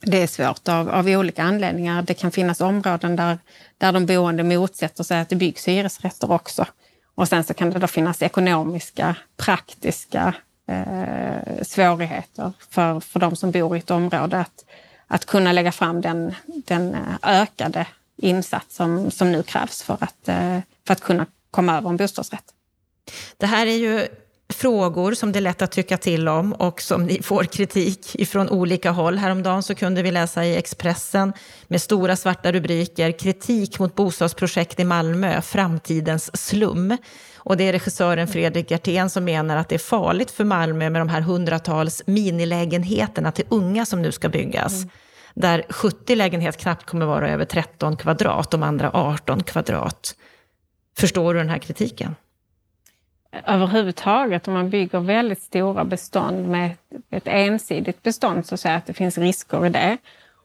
[0.00, 2.02] Det är svårt av, av olika anledningar.
[2.02, 3.38] Det kan finnas områden där,
[3.78, 6.66] där de boende motsätter sig att det byggs hyresrätter också.
[7.14, 10.34] Och sen så kan det då finnas ekonomiska, praktiska
[10.68, 14.64] eh, svårigheter för, för de som bor i ett område att,
[15.06, 20.28] att kunna lägga fram den, den eh, ökade insats som, som nu krävs för att,
[20.28, 22.44] eh, för att kunna komma över en bostadsrätt.
[23.36, 24.08] Det här är ju
[24.52, 28.48] frågor som det är lätt att tycka till om och som ni får kritik ifrån
[28.48, 29.18] olika håll.
[29.18, 31.32] Häromdagen så kunde vi läsa i Expressen
[31.66, 36.96] med stora svarta rubriker kritik mot bostadsprojekt i Malmö, framtidens slum.
[37.36, 41.00] Och det är regissören Fredrik Gertén som menar att det är farligt för Malmö med
[41.00, 44.74] de här hundratals minilägenheterna till unga som nu ska byggas.
[44.74, 44.88] Mm.
[45.34, 50.14] Där 70 lägenheter knappt kommer vara över 13 kvadrat, de andra 18 kvadrat.
[50.98, 52.14] Förstår du den här kritiken?
[53.46, 56.70] Överhuvudtaget om man bygger väldigt stora bestånd med
[57.10, 59.98] ett ensidigt bestånd så säger att det finns risker i det.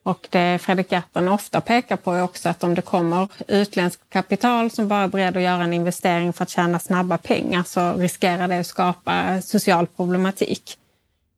[0.03, 4.71] Och det Fredrik Gertten ofta pekar på är också att om det kommer utländskt kapital
[4.71, 8.47] som bara är beredd att göra en investering för att tjäna snabba pengar så riskerar
[8.47, 10.77] det att skapa social problematik.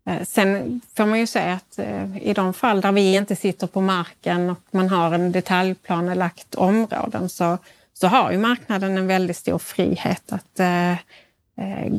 [0.05, 3.67] Eh, sen får man ju säga att eh, i de fall där vi inte sitter
[3.67, 7.57] på marken och man har en detaljplanelagt områden så,
[7.93, 10.95] så har ju marknaden en väldigt stor frihet att Eh,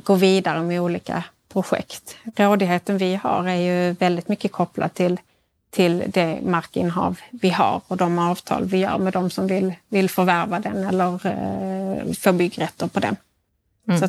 [0.04, 2.16] gå vidare med olika projekt.
[2.36, 5.20] Rådigheten vi har är ju väldigt mycket kopplad till,
[5.70, 10.10] till det markinnehav vi har och de avtal vi gör med de som vill, vill
[10.10, 13.16] förvärva den eller eh, få byggrätter på den.
[13.88, 14.00] Mm.
[14.00, 14.08] Så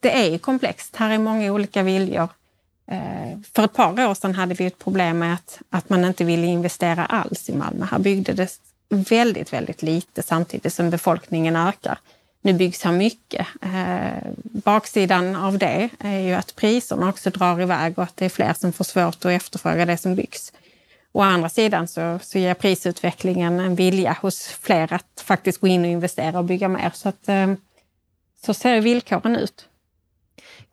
[0.00, 0.96] det är ju komplext.
[0.96, 2.28] Här är många olika viljor.
[2.90, 6.24] Eh, för ett par år sedan hade vi ett problem med att, att man inte
[6.24, 7.84] ville investera alls i Malmö.
[7.84, 11.98] Här byggdes väldigt, väldigt lite samtidigt som befolkningen ökar.
[12.46, 13.46] Nu byggs här mycket.
[13.62, 18.28] Eh, baksidan av det är ju att priserna också drar iväg och att det är
[18.28, 20.52] fler som får svårt att efterfråga det som byggs.
[21.12, 25.84] Å andra sidan så, så ger prisutvecklingen en vilja hos fler att faktiskt gå in
[25.84, 26.90] och investera och bygga mer.
[26.94, 27.54] Så, att, eh,
[28.44, 29.68] så ser villkoren ut.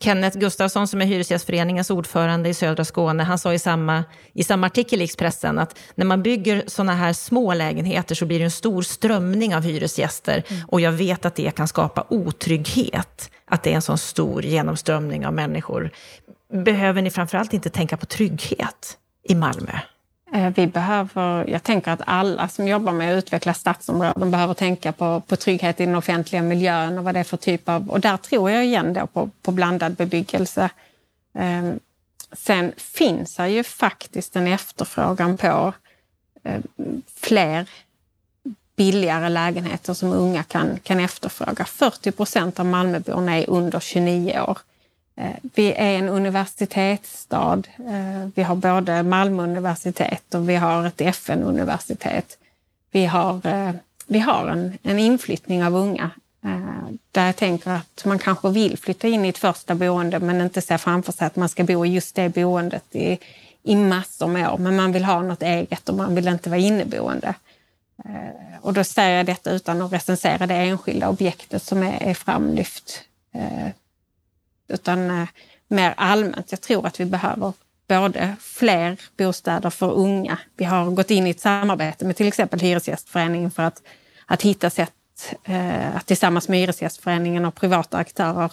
[0.04, 4.68] Kenneth Gustafsson som är Hyresgästföreningens ordförande i södra Skåne, han sa i samma, i samma
[4.68, 8.52] artikel i Expressen att när man bygger sådana här små lägenheter så blir det en
[8.52, 10.66] stor strömning av hyresgäster mm.
[10.68, 15.26] och jag vet att det kan skapa otrygghet, att det är en sån stor genomströmning
[15.26, 15.92] av människor.
[16.66, 19.80] Behöver ni framförallt inte tänka på trygghet i Malmö?
[20.34, 24.92] Eh, vi behöver, jag tänker att alla som jobbar med att utveckla stadsområden behöver tänka
[24.92, 27.90] på, på trygghet i den offentliga miljön och vad det är för typ av...
[27.90, 30.70] Och där tror jag igen då på, på blandad bebyggelse.
[31.34, 31.80] Ehm,
[32.32, 35.74] sen finns det ju faktiskt en efterfrågan på
[36.44, 36.64] ehm,
[37.16, 37.70] fler
[38.76, 41.66] billigare lägenheter som unga kan, kan efterfråga.
[41.66, 44.58] 40 procent av Malmöborna är under 29 år.
[45.16, 47.64] Eh, vi är en universitetsstad.
[47.78, 52.38] Eh, vi har både Malmö universitet och vi har ett FN-universitet.
[52.92, 53.72] Vi har, eh,
[54.08, 56.10] vi har en, en inflyttning av unga
[57.12, 60.62] där jag tänker att man kanske vill flytta in i ett första boende men inte
[60.62, 63.20] ser framför sig att man ska bo i just det boendet i,
[63.64, 64.58] i massor med år.
[64.58, 67.36] Men man vill ha något eget och man vill inte vara inneboende.
[68.62, 73.04] Och då säger jag detta utan att recensera det enskilda objektet som är, är framlyft
[74.68, 75.28] utan eh,
[75.68, 76.52] mer allmänt.
[76.52, 77.54] Jag tror att vi behöver
[77.88, 80.38] både fler bostäder för unga.
[80.58, 83.82] Vi har gått in i ett samarbete med till exempel Hyresgästföreningen för att,
[84.26, 84.94] att hitta sätt
[85.44, 88.52] eh, att tillsammans med Hyresgästföreningen och privata aktörer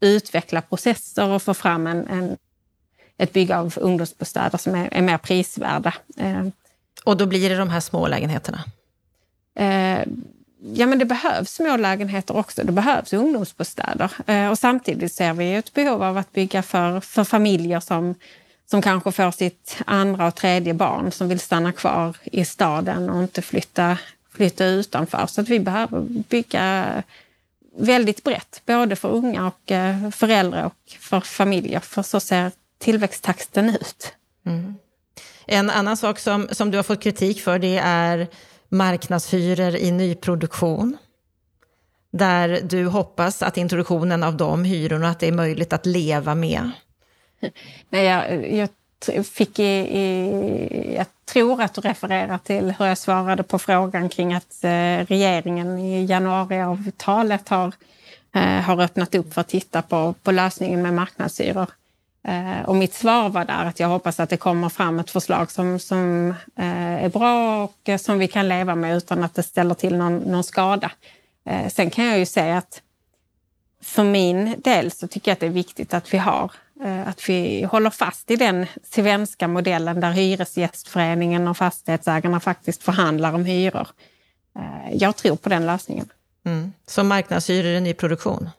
[0.00, 2.36] utveckla processer och få fram en, en
[3.20, 5.94] ett bygge av ungdomsbostäder som är, är mer prisvärda.
[6.16, 6.46] Eh,
[7.04, 8.64] och då blir det de här små lägenheterna?
[9.54, 10.06] Eh,
[10.62, 12.64] ja, men det behövs små lägenheter också.
[12.64, 14.12] Det behövs ungdomsbostäder.
[14.26, 18.14] Eh, och samtidigt ser vi ett behov av att bygga för, för familjer som,
[18.70, 23.22] som kanske får sitt andra och tredje barn som vill stanna kvar i staden och
[23.22, 23.98] inte flytta,
[24.32, 25.26] flytta utanför.
[25.26, 27.02] Så att vi behöver bygga
[27.76, 31.80] väldigt brett, både för unga och eh, för äldre och för familjer.
[31.80, 34.12] För så ser tillväxttakten ut.
[34.46, 34.74] Mm.
[35.46, 38.26] En annan sak som, som du har fått kritik för det är
[38.70, 40.96] marknadshyror i nyproduktion.
[42.12, 46.70] Där du hoppas att introduktionen av de hyrorna, att det är möjligt att leva med.
[47.90, 48.68] Nej, jag,
[49.06, 49.62] jag fick i,
[49.98, 55.06] i, jag tror att du refererar till hur jag svarade på frågan kring att eh,
[55.06, 57.72] regeringen i januariavtalet har,
[58.34, 61.66] eh, har öppnat upp för att titta på, på lösningen med marknadshyror.
[62.28, 65.50] Eh, och mitt svar var där att jag hoppas att det kommer fram ett förslag
[65.50, 69.42] som, som eh, är bra och eh, som vi kan leva med utan att det
[69.42, 70.92] ställer till någon, någon skada.
[71.46, 72.82] Eh, sen kan jag ju säga att
[73.82, 76.52] för min del så tycker jag att det är viktigt att vi har
[76.84, 83.32] eh, att vi håller fast i den svenska modellen där Hyresgästföreningen och fastighetsägarna faktiskt förhandlar
[83.32, 83.88] om hyror.
[84.58, 86.08] Eh, jag tror på den lösningen.
[86.44, 86.72] Mm.
[86.86, 88.50] Som marknadshyror i nyproduktion?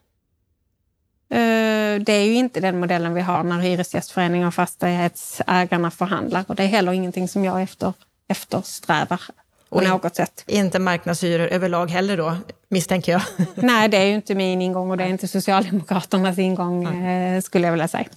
[2.05, 6.45] Det är ju inte den modellen vi har när Hyresgästföreningen och fastighetsägarna förhandlar.
[6.47, 7.93] Och det är heller ingenting som jag efter,
[8.27, 9.21] eftersträvar
[9.69, 10.43] på och något sätt.
[10.47, 12.37] Inte marknadshyror överlag heller då,
[12.69, 13.21] misstänker jag?
[13.55, 17.41] Nej, det är ju inte min ingång och det är inte Socialdemokraternas ingång, mm.
[17.41, 18.07] skulle jag vilja säga.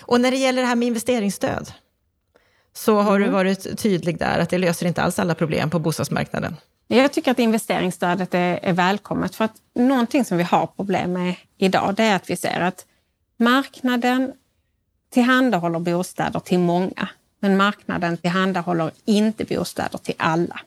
[0.00, 1.72] Och när det gäller det här med investeringsstöd,
[2.76, 3.28] så har mm.
[3.28, 6.56] du varit tydlig där att det löser inte alls alla problem på bostadsmarknaden.
[6.96, 11.34] Jag tycker att investeringsstödet är, är välkommet för att någonting som vi har problem med
[11.58, 12.86] idag det är att vi ser att
[13.36, 14.32] Marknaden
[15.10, 17.08] tillhandahåller bostäder till många,
[17.40, 20.60] men marknaden tillhandahåller inte bostäder till alla.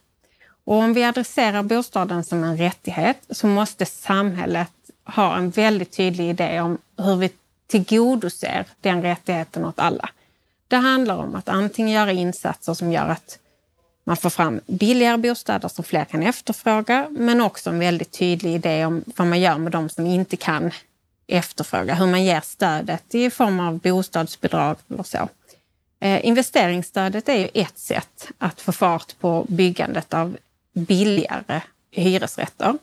[0.65, 4.71] Och om vi adresserar bostaden som en rättighet så måste samhället
[5.03, 7.29] ha en väldigt tydlig idé om hur vi
[7.67, 10.09] tillgodoser den rättigheten åt alla.
[10.67, 13.39] Det handlar om att antingen göra insatser som gör att
[14.07, 18.85] man får fram billigare bostäder som fler kan efterfråga, men också en väldigt tydlig idé
[18.85, 20.71] om vad man gör med de som inte kan
[21.27, 25.29] efterfråga, hur man ger stödet i form av bostadsbidrag eller så.
[25.99, 30.37] Eh, investeringsstödet är ju ett sätt att få fart på byggandet av
[30.73, 32.77] billigare hyresrätter.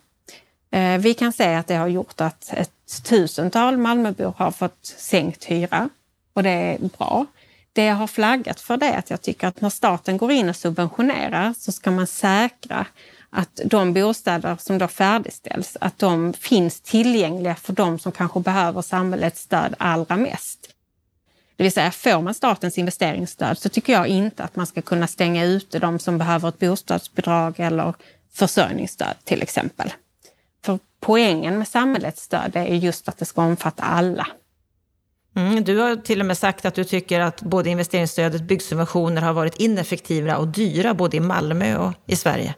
[0.70, 5.44] Eh, vi kan se att det har gjort att ett tusental Malmöbor har fått sänkt
[5.44, 5.88] hyra
[6.32, 7.26] och det är bra.
[7.72, 10.48] Det jag har flaggat för det är att jag tycker att när staten går in
[10.48, 12.86] och subventionerar så ska man säkra
[13.30, 18.82] att de bostäder som då färdigställs, att de finns tillgängliga för de som kanske behöver
[18.82, 20.68] samhällets stöd allra mest.
[21.56, 25.06] Det vill säga, får man statens investeringsstöd så tycker jag inte att man ska kunna
[25.06, 27.94] stänga ute de som behöver ett bostadsbidrag eller
[28.32, 29.92] försörjningsstöd till exempel.
[30.64, 34.26] För poängen med samhällets stöd är just att det ska omfatta alla.
[35.34, 39.22] Mm, du har till och med sagt att du tycker att både investeringsstödet och byggsubventioner
[39.22, 42.54] har varit ineffektiva och dyra både i Malmö och i Sverige.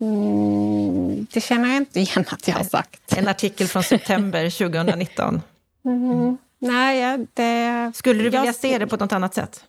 [0.00, 3.16] Mm, det känner jag inte igen att jag har sagt.
[3.16, 5.42] En artikel från september 2019.
[5.84, 7.92] Mm, nej, det...
[7.94, 8.54] Skulle du vilja jag...
[8.54, 9.64] se det på något annat sätt?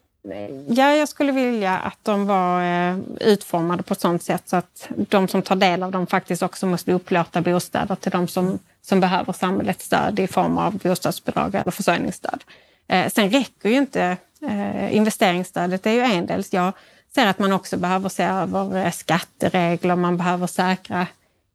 [0.68, 4.90] Ja, jag skulle vilja att de var eh, utformade på ett sådant sätt så att
[4.96, 9.00] de som tar del av dem faktiskt också måste upplåta bostäder till de som, som
[9.00, 12.44] behöver samhällets stöd i form av bostadsbidrag eller försörjningsstöd.
[12.88, 16.44] Eh, sen räcker ju inte eh, investeringsstödet, det är ju en del.
[16.52, 16.74] Jag
[17.16, 21.08] ser att man också behöver se över skatteregler, man behöver säkra...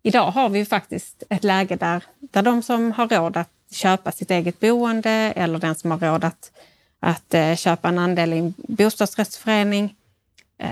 [0.02, 4.12] Idag har vi ju faktiskt ett läge där, där de som har råd att köpa
[4.12, 6.50] sitt eget boende eller den som har råd att
[7.00, 9.94] att eh, köpa en andel i en bostadsrättsförening.
[10.58, 10.70] Eh,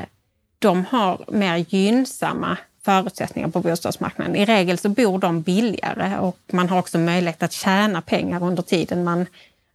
[0.58, 4.36] de har mer gynnsamma förutsättningar på bostadsmarknaden.
[4.36, 8.62] I regel så bor de billigare och man har också möjlighet att tjäna pengar under
[8.62, 9.26] tiden man,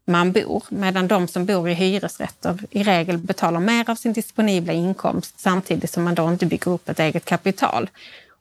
[0.06, 0.64] man bor.
[0.70, 5.92] Medan de som bor i hyresrätter i regel betalar mer av sin disponibla inkomst samtidigt
[5.92, 7.90] som man då inte bygger upp ett eget kapital.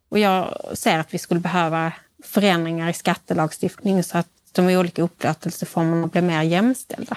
[0.08, 1.92] Och jag ser att vi skulle behöva
[2.24, 7.16] förändringar i skattelagstiftningen så att de olika upplåtelseformerna blir mer jämställda.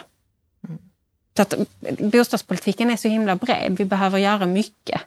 [1.35, 1.55] Så att
[1.99, 3.75] bostadspolitiken är så himla bred.
[3.77, 5.01] Vi behöver göra mycket.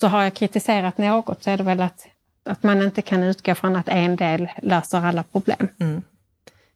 [0.00, 2.06] Så har jag kritiserat något så är det väl att,
[2.44, 5.68] att man inte kan utgå från att en del löser alla problem.
[5.80, 6.02] Mm.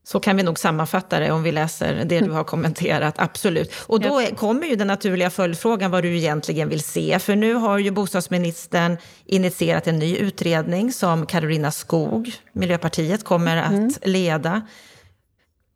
[0.05, 3.73] Så kan vi nog sammanfatta det om vi läser det du har kommenterat, absolut.
[3.87, 7.19] Och då kommer ju den naturliga följdfrågan vad du egentligen vill se.
[7.19, 13.71] För nu har ju bostadsministern initierat en ny utredning som Karolina Skog, Miljöpartiet, kommer att
[13.71, 13.93] mm.
[14.03, 14.63] leda.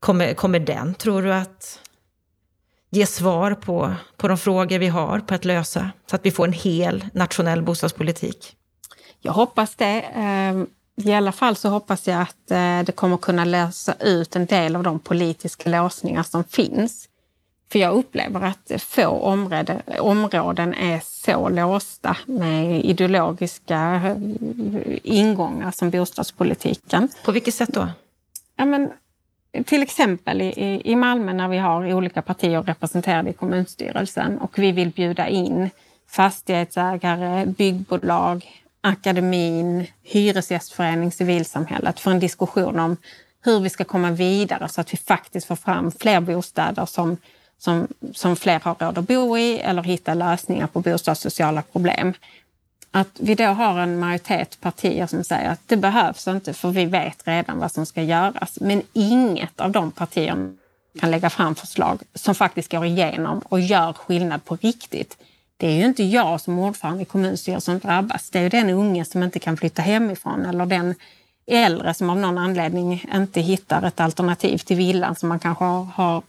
[0.00, 1.78] Kommer, kommer den, tror du, att
[2.90, 6.46] ge svar på, på de frågor vi har på att lösa, så att vi får
[6.46, 8.56] en hel nationell bostadspolitik?
[9.20, 10.00] Jag hoppas det.
[10.14, 10.66] Ehm,
[10.96, 14.76] I alla fall så hoppas jag att eh, det kommer kunna lösa ut en del
[14.76, 17.06] av de politiska låsningar som finns.
[17.72, 24.16] För jag upplever att få områden, områden är så låsta med ideologiska eh,
[25.02, 27.08] ingångar som bostadspolitiken.
[27.24, 27.88] På vilket sätt då?
[28.56, 28.90] Ja, men
[29.66, 34.72] till exempel i, i Malmö när vi har olika partier representerade i kommunstyrelsen och vi
[34.72, 35.70] vill bjuda in
[36.10, 42.96] fastighetsägare, byggbolag, akademin, hyresgästförening, civilsamhället för en diskussion om
[43.42, 47.16] hur vi ska komma vidare så att vi faktiskt får fram fler bostäder som,
[47.58, 52.14] som, som fler har råd att bo i eller hitta lösningar på bostadssociala problem
[52.90, 56.84] att vi då har en majoritet partier som säger att det behövs inte för vi
[56.84, 58.58] vet redan vad som ska göras.
[58.60, 60.52] Men inget av de partierna
[61.00, 65.16] kan lägga fram förslag som faktiskt går igenom och gör skillnad på riktigt.
[65.56, 68.30] Det är ju inte jag som ordförande i kommunstyrelsen som drabbas.
[68.30, 70.94] Det är ju den unge som inte kan flytta hemifrån eller den
[71.46, 75.84] äldre som av någon anledning inte hittar ett alternativ till villan som man kanske har,
[75.84, 76.22] har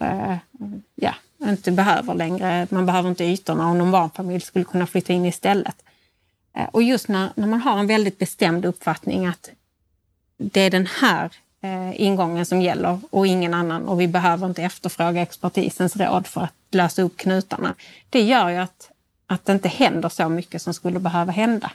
[0.95, 2.67] ja, inte behöver längre.
[2.69, 5.75] Man behöver inte ytorna och någon barnfamilj skulle kunna flytta in istället.
[6.53, 9.49] Eh, och just när, när man har en väldigt bestämd uppfattning att
[10.37, 11.31] det är den här
[11.61, 16.41] eh, ingången som gäller och ingen annan och vi behöver inte efterfråga expertisens råd för
[16.41, 17.75] att lösa upp knutarna.
[18.09, 18.91] Det gör ju att,
[19.27, 21.71] att det inte händer så mycket som skulle behöva hända.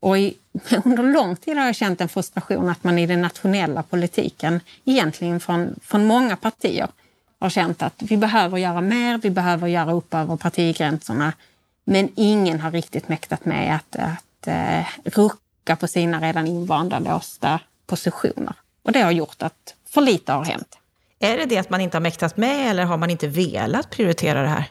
[0.00, 0.34] Och i,
[0.84, 5.40] under lång tid har jag känt en frustration att man i den nationella politiken, egentligen
[5.40, 6.88] från, från många partier,
[7.38, 11.32] har känt att vi behöver göra mer, vi behöver göra upp över partigränserna.
[11.88, 17.60] Men ingen har riktigt mäktat med att, att uh, rucka på sina redan invanda låsta
[17.86, 18.54] positioner.
[18.82, 20.78] Och det har gjort att för lite har hänt.
[21.18, 24.42] Är det det att man inte har mäktat med eller har man inte velat prioritera
[24.42, 24.70] det här?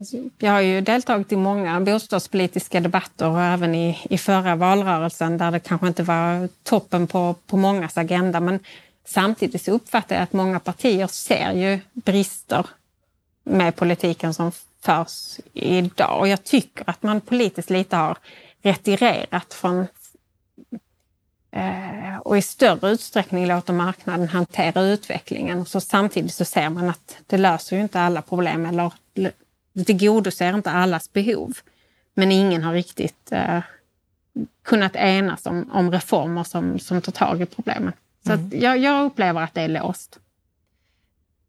[0.00, 5.38] Alltså, jag har ju deltagit i många bostadspolitiska debatter och även i, i förra valrörelsen
[5.38, 8.40] där det kanske inte var toppen på, på mångas agenda.
[8.40, 8.60] Men
[9.04, 12.66] samtidigt så uppfattar jag att många partier ser ju brister
[13.44, 16.20] med politiken som förs idag.
[16.20, 18.18] Och jag tycker att man politiskt lite har
[18.62, 19.86] retirerat från
[21.50, 25.66] eh, och i större utsträckning låter marknaden hantera utvecklingen.
[25.66, 28.92] Så samtidigt så ser man att det löser ju inte alla problem eller
[29.72, 31.52] det tillgodoser inte allas behov.
[32.14, 33.60] Men ingen har riktigt eh,
[34.64, 37.92] kunnat enas om, om reformer som, som tar tag i problemen.
[38.26, 38.50] Så mm.
[38.54, 40.18] jag, jag upplever att det är låst.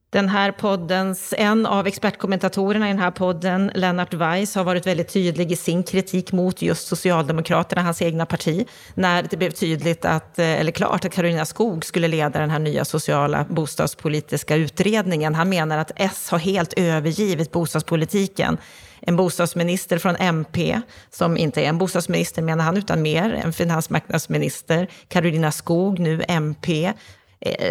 [0.09, 5.13] Den här poddens, en av expertkommentatorerna i den här podden, Lennart Weiss, har varit väldigt
[5.13, 10.39] tydlig i sin kritik mot just Socialdemokraterna, hans egna parti, när det blev tydligt att,
[10.39, 15.35] eh, eller klart att Karolina Skog skulle leda den här nya sociala bostadspolitiska utredningen.
[15.35, 18.57] Han menar att S har helt övergivit bostadspolitiken.
[19.01, 24.87] En bostadsminister från MP, som inte är en bostadsminister menar han, utan mer en finansmarknadsminister,
[25.07, 26.93] Karolina Skog, nu MP,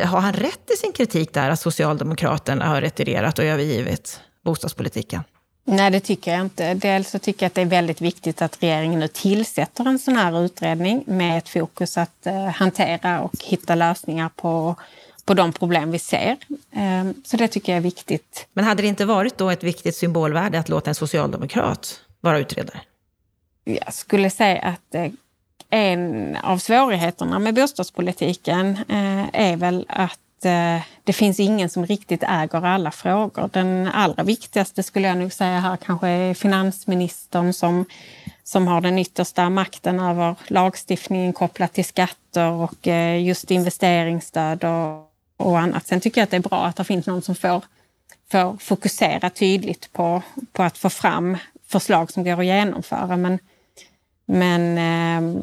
[0.05, 5.23] har han rätt i sin kritik där att Socialdemokraterna har retirerat och övergivit bostadspolitiken?
[5.69, 6.75] Nej, det tycker jag inte.
[6.75, 10.17] Dels så tycker jag att det är väldigt viktigt att regeringen nu tillsätter en sån
[10.17, 14.75] här utredning med ett fokus att eh, hantera och hitta lösningar på,
[15.25, 16.37] på de problem vi ser.
[16.73, 18.47] Eh, så det tycker jag är viktigt.
[18.53, 22.81] Men hade det inte varit då ett viktigt symbolvärde att låta en socialdemokrat vara utredare?
[23.65, 25.11] Jag skulle säga att eh,
[25.71, 32.23] en av svårigheterna med bostadspolitiken eh, är väl att eh, det finns ingen som riktigt
[32.23, 33.51] äger alla frågor.
[33.53, 37.85] Den allra viktigaste skulle jag nog säga här kanske är finansministern som,
[38.45, 45.11] som har den yttersta makten över lagstiftningen kopplat till skatter och eh, just investeringsstöd och,
[45.47, 45.87] och annat.
[45.87, 47.65] Sen tycker jag att det är bra att det finns någon som får,
[48.31, 51.37] får fokusera tydligt på, på att få fram
[51.69, 53.17] förslag som går att genomföra.
[53.17, 53.39] Men
[54.27, 55.43] men eh,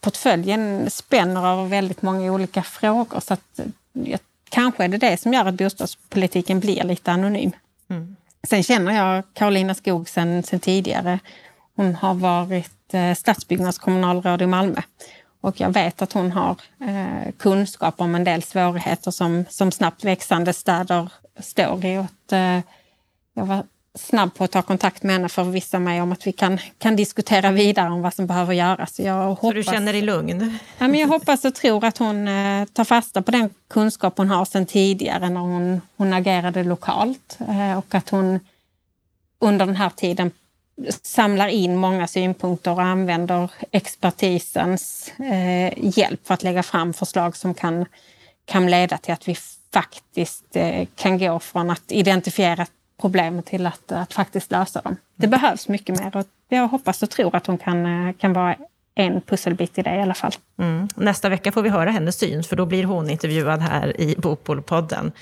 [0.00, 3.20] portföljen spänner över väldigt många olika frågor.
[3.20, 3.60] Så att,
[3.92, 7.50] ja, kanske är det det som gör att bostadspolitiken blir lite anonym.
[7.90, 8.16] Mm.
[8.48, 11.18] Sen känner jag Karolina Skog sen, sen tidigare.
[11.76, 14.82] Hon har varit eh, stadsbyggnadskommunalråd i Malmö.
[15.40, 20.04] Och jag vet att hon har eh, kunskap om en del svårigheter som, som snabbt
[20.04, 21.98] växande städer står i.
[21.98, 22.60] Och att, eh,
[23.34, 23.64] jag var
[23.98, 26.58] snabb på att ta kontakt med henne för att förvissa mig om att vi kan,
[26.78, 29.00] kan diskutera vidare om vad som behöver göras.
[29.00, 30.58] Jag hoppas, så du känner dig lugn?
[30.78, 34.28] Ja, men jag hoppas och tror att hon eh, tar fasta på den kunskap hon
[34.28, 38.40] har sedan tidigare när hon, hon agerade lokalt eh, och att hon
[39.40, 40.30] under den här tiden
[41.02, 47.54] samlar in många synpunkter och använder expertisens eh, hjälp för att lägga fram förslag som
[47.54, 47.86] kan,
[48.44, 49.36] kan leda till att vi
[49.72, 52.66] faktiskt eh, kan gå från att identifiera
[53.00, 54.96] problemen till att, att faktiskt lösa dem.
[55.16, 58.56] Det behövs mycket mer och jag hoppas och tror att hon kan, eh, kan vara
[58.94, 60.32] en pusselbit i det i alla fall.
[60.58, 60.88] Mm.
[60.96, 65.12] Nästa vecka får vi höra hennes syn, för då blir hon intervjuad här i Bopolpodden.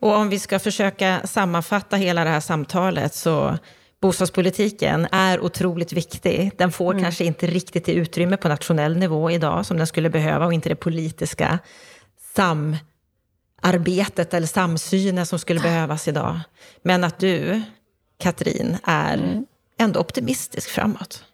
[0.00, 3.58] Och om vi ska försöka sammanfatta hela det här samtalet så
[4.00, 6.50] bostadspolitiken är otroligt viktig.
[6.58, 7.04] Den får mm.
[7.04, 10.68] kanske inte riktigt det utrymme på nationell nivå idag som den skulle behöva och inte
[10.68, 11.58] det politiska
[12.36, 12.76] sam
[13.60, 16.40] arbetet eller samsynen som skulle behövas idag.
[16.82, 17.62] Men att du,
[18.18, 19.46] Katrin, är mm.
[19.78, 21.24] ändå optimistisk framåt.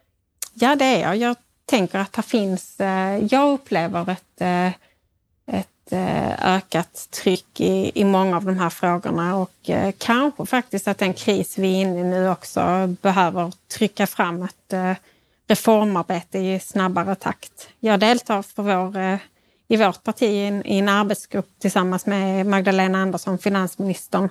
[0.53, 1.17] Ja, det är jag.
[1.17, 2.79] Jag tänker att det finns...
[2.79, 4.67] Eh, jag upplever ett, eh,
[5.57, 10.97] ett eh, ökat tryck i, i många av de här frågorna och kanske faktiskt att
[10.97, 14.99] den kris vi är inne i nu också behöver trycka fram ett
[15.47, 17.69] reformarbete i snabbare takt.
[17.79, 19.19] Jag deltar för vår
[19.67, 24.29] i vårt parti i en, i en arbetsgrupp tillsammans med Magdalena Andersson, finansministern,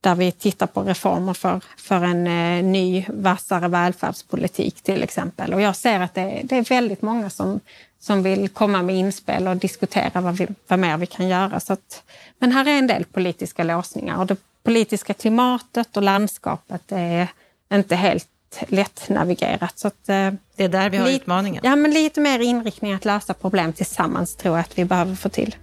[0.00, 5.54] där vi tittar på reformer för, för en eh, ny, vassare välfärdspolitik till exempel.
[5.54, 7.60] Och jag ser att det, det, är väldigt många som,
[8.00, 11.60] som vill komma med inspel och diskutera vad, vi, vad mer vi kan göra.
[11.60, 12.02] Så att,
[12.38, 17.28] men här är en del politiska låsningar och det politiska klimatet och landskapet är
[17.72, 18.28] inte helt
[18.68, 19.78] lättnavigerat.
[19.78, 21.62] Så att, eh, det är där vi har lite, utmaningen.
[21.64, 25.28] Ja, men lite mer inriktning att lösa problem tillsammans tror jag att vi behöver få
[25.28, 25.56] till.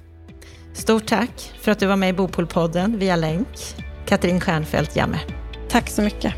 [0.74, 3.48] Stort tack för att du var med i Bopolpodden via länk.
[4.06, 5.20] Katrin Stjernfeldt Jamme.
[5.70, 6.34] Tack så mycket.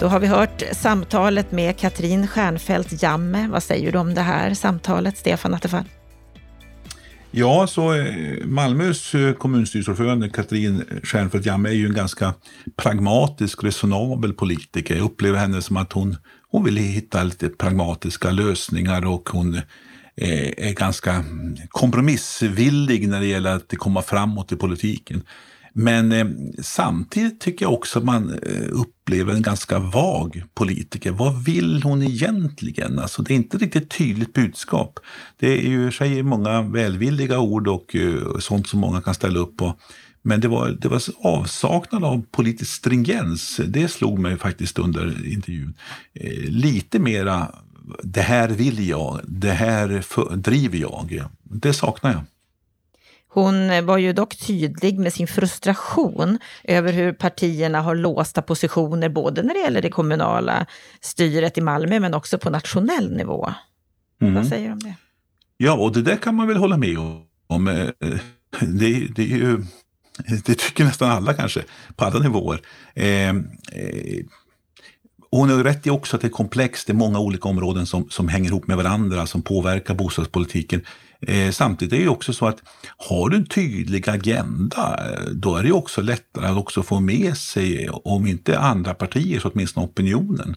[0.00, 3.48] Då har vi hört samtalet med Katrin Stjernfeldt Jamme.
[3.48, 5.84] Vad säger du om det här samtalet, Stefan Attefall?
[7.30, 12.34] Ja, så eh, Malmös eh, kommunstyrelseordförande Katrin Stjernfeldt Jamme är ju en ganska
[12.76, 14.96] pragmatisk, resonabel politiker.
[14.96, 16.16] Jag upplever henne som att hon,
[16.50, 19.54] hon vill hitta lite pragmatiska lösningar och hon
[20.16, 21.24] eh, är ganska
[21.68, 25.22] kompromissvillig när det gäller att komma framåt i politiken.
[25.80, 26.26] Men eh,
[26.62, 31.10] samtidigt tycker jag också att man eh, upplever en ganska vag politiker.
[31.10, 32.98] Vad vill hon egentligen?
[32.98, 35.00] Alltså, det är inte riktigt tydligt budskap.
[35.36, 39.56] Det är ju sig många välvilliga ord och eh, sånt som många kan ställa upp
[39.56, 39.74] på.
[40.22, 43.60] Men det var, det var avsaknad av politisk stringens.
[43.66, 45.74] Det slog mig faktiskt under intervjun.
[46.14, 47.54] Eh, lite mera,
[48.02, 51.22] det här vill jag, det här för, driver jag.
[51.42, 52.22] Det saknar jag.
[53.30, 59.42] Hon var ju dock tydlig med sin frustration över hur partierna har låsta positioner, både
[59.42, 60.66] när det gäller det kommunala
[61.00, 63.52] styret i Malmö, men också på nationell nivå.
[64.22, 64.34] Mm.
[64.34, 64.94] Vad säger du om det?
[65.56, 66.98] Ja, och det där kan man väl hålla med
[67.46, 67.68] om.
[67.68, 67.88] Eh,
[68.60, 69.64] det, det, är ju,
[70.44, 71.64] det tycker nästan alla kanske,
[71.96, 72.60] på alla nivåer.
[72.94, 74.24] Eh, eh,
[75.30, 78.10] hon har rätt i också att det är komplext, det är många olika områden som,
[78.10, 80.82] som hänger ihop med varandra, som påverkar bostadspolitiken.
[81.26, 82.62] Eh, samtidigt är det ju också så att
[82.96, 87.36] har du en tydlig agenda, eh, då är det också lättare att också få med
[87.36, 90.56] sig, om inte andra partier, så åtminstone opinionen.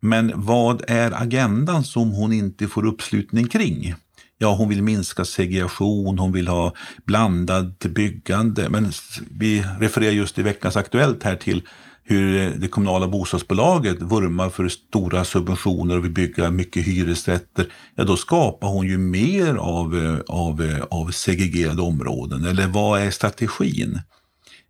[0.00, 3.94] Men vad är agendan som hon inte får uppslutning kring?
[4.38, 8.68] Ja, hon vill minska segregation, hon vill ha blandat byggande.
[8.68, 8.92] Men
[9.30, 11.62] vi refererar just i veckans Aktuellt här till
[12.08, 18.16] hur det kommunala bostadsbolaget vurmar för stora subventioner och vill bygga mycket hyresrätter, ja då
[18.16, 22.44] skapar hon ju mer av, eh, av, eh, av segregerade områden.
[22.44, 24.00] Eller vad är strategin?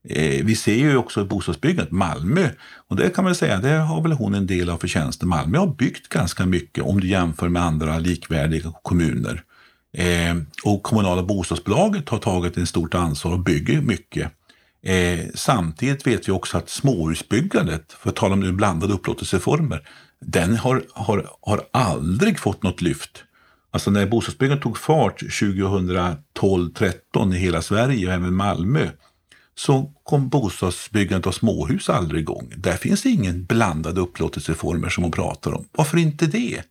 [0.08, 2.48] Eh, vi ser ju också bostadsbyggandet, Malmö,
[2.88, 5.28] och det kan man säga, det har väl hon en del av förtjänsten.
[5.28, 9.42] Malmö har byggt ganska mycket om du jämför med andra likvärdiga kommuner.
[9.96, 14.32] Eh, och kommunala bostadsbolaget har tagit en stort ansvar och bygger mycket.
[14.86, 19.88] Eh, samtidigt vet vi också att småhusbyggandet, för att tala om nu blandade upplåtelseformer,
[20.20, 23.24] den har, har, har aldrig fått något lyft.
[23.70, 28.88] Alltså när bostadsbyggandet tog fart 2012-13 i hela Sverige och även Malmö,
[29.54, 32.52] så kom bostadsbyggandet av småhus aldrig igång.
[32.56, 35.68] Där finns ingen blandade upplåtelseformer som hon pratar om.
[35.72, 36.62] Varför inte det?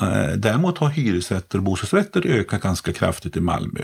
[0.00, 3.80] Eh, däremot har hyresrätter och bostadsrätter ökat ganska kraftigt i Malmö.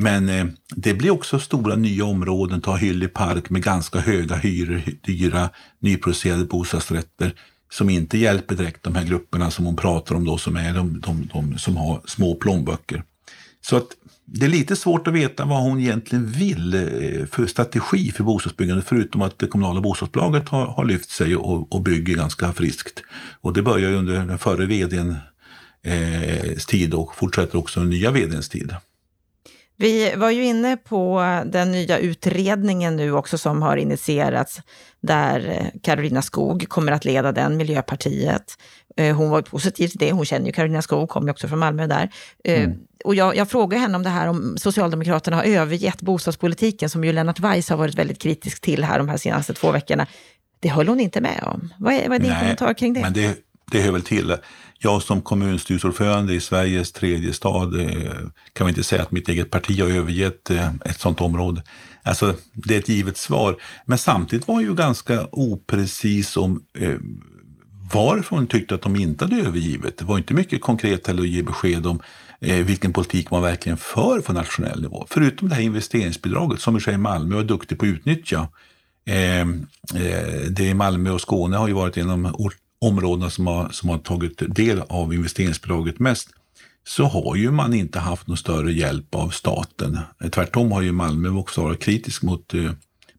[0.00, 0.46] Men eh,
[0.76, 6.44] det blir också stora nya områden, ta Hyllie Park med ganska höga hyror, dyra nyproducerade
[6.44, 7.34] bostadsrätter
[7.70, 11.00] som inte hjälper direkt de här grupperna som hon pratar om då, som är de,
[11.00, 13.02] de, de som har små plånböcker.
[13.60, 13.86] Så att
[14.24, 18.82] det är lite svårt att veta vad hon egentligen vill eh, för strategi för bostadsbyggande,
[18.86, 23.02] förutom att det kommunala bostadsbolaget har, har lyft sig och, och bygger ganska friskt.
[23.40, 25.16] Och det börjar ju under den förre vdn
[25.82, 28.74] eh, tid och fortsätter också under nya vdns tid.
[29.80, 34.60] Vi var ju inne på den nya utredningen nu också som har initierats,
[35.00, 38.58] där Karolina Skog kommer att leda den, Miljöpartiet.
[38.96, 41.86] Eh, hon var positiv till det, hon känner ju Karolina Skog, kommer också från Malmö
[41.86, 42.10] där.
[42.44, 42.78] Eh, mm.
[43.04, 47.12] Och jag, jag frågade henne om det här om Socialdemokraterna har övergett bostadspolitiken, som ju
[47.12, 50.06] Lennart Weiss har varit väldigt kritisk till här de här senaste två veckorna.
[50.60, 51.72] Det höll hon inte med om.
[51.78, 53.00] Vad är, vad är din Nej, kommentar kring det?
[53.00, 53.38] Men det,
[53.70, 54.36] det hör väl till
[54.78, 58.12] jag som kommunstyrelseordförande i Sveriges tredje stad eh,
[58.52, 61.62] kan väl inte säga att mitt eget parti har övergett eh, ett sådant område.
[62.02, 63.56] Alltså, det är ett givet svar.
[63.84, 66.96] Men samtidigt var jag ju ganska oprecis om eh,
[67.92, 69.98] varför hon tyckte att de inte hade övergivit.
[69.98, 72.00] Det var inte mycket konkret heller att ge besked om
[72.40, 75.06] eh, vilken politik man verkligen för på nationell nivå.
[75.10, 78.48] Förutom det här investeringsbidraget som i sig Malmö var duktig på att utnyttja.
[79.06, 79.46] Eh, eh,
[80.50, 82.34] det i Malmö och Skåne har ju varit en av de
[82.80, 86.28] områdena som har, som har tagit del av investeringsbidraget mest,
[86.86, 89.98] så har ju man inte haft någon större hjälp av staten.
[90.32, 92.70] Tvärtom har ju Malmö också varit kritisk mot, eh,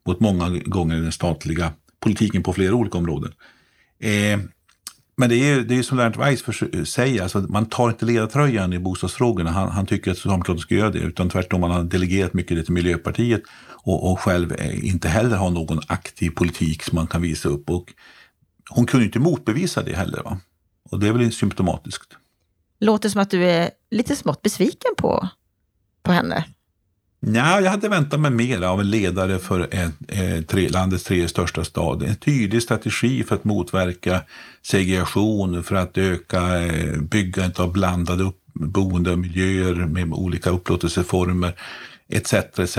[0.06, 3.32] mot många gånger den statliga politiken på flera olika områden.
[4.00, 4.40] Eh,
[5.20, 8.72] men det är, det är som Lennart Weiss eh, säger, alltså man tar inte ledartröjan
[8.72, 9.50] i bostadsfrågorna.
[9.50, 12.62] Han, han tycker att Socialdemokraterna ska göra det, utan tvärtom man har delegerat mycket det
[12.62, 13.42] till Miljöpartiet
[13.82, 17.70] och, och själv eh, inte heller har någon aktiv politik som man kan visa upp.
[17.70, 17.92] Och
[18.70, 20.22] hon kunde inte motbevisa det heller.
[20.22, 20.38] Va?
[20.90, 22.16] Och det är väl symptomatiskt.
[22.80, 25.28] Låter som att du är lite smått besviken på,
[26.02, 26.44] på henne.
[27.20, 31.28] Ja, jag hade väntat mig mer av en ledare för en, eh, tre, landets tredje
[31.28, 32.02] största stad.
[32.02, 34.22] En tydlig strategi för att motverka
[34.62, 41.54] segregation, för att öka eh, byggandet av blandade upp, boendemiljöer med olika upplåtelseformer
[42.10, 42.34] etc.
[42.58, 42.78] etc.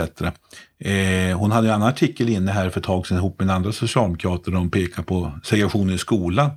[0.80, 3.72] Eh, hon hade en annan artikel inne här för ett tag sedan ihop med andra
[3.72, 4.52] socialdemokrater.
[4.52, 6.50] De pekar på segregationen i skolan.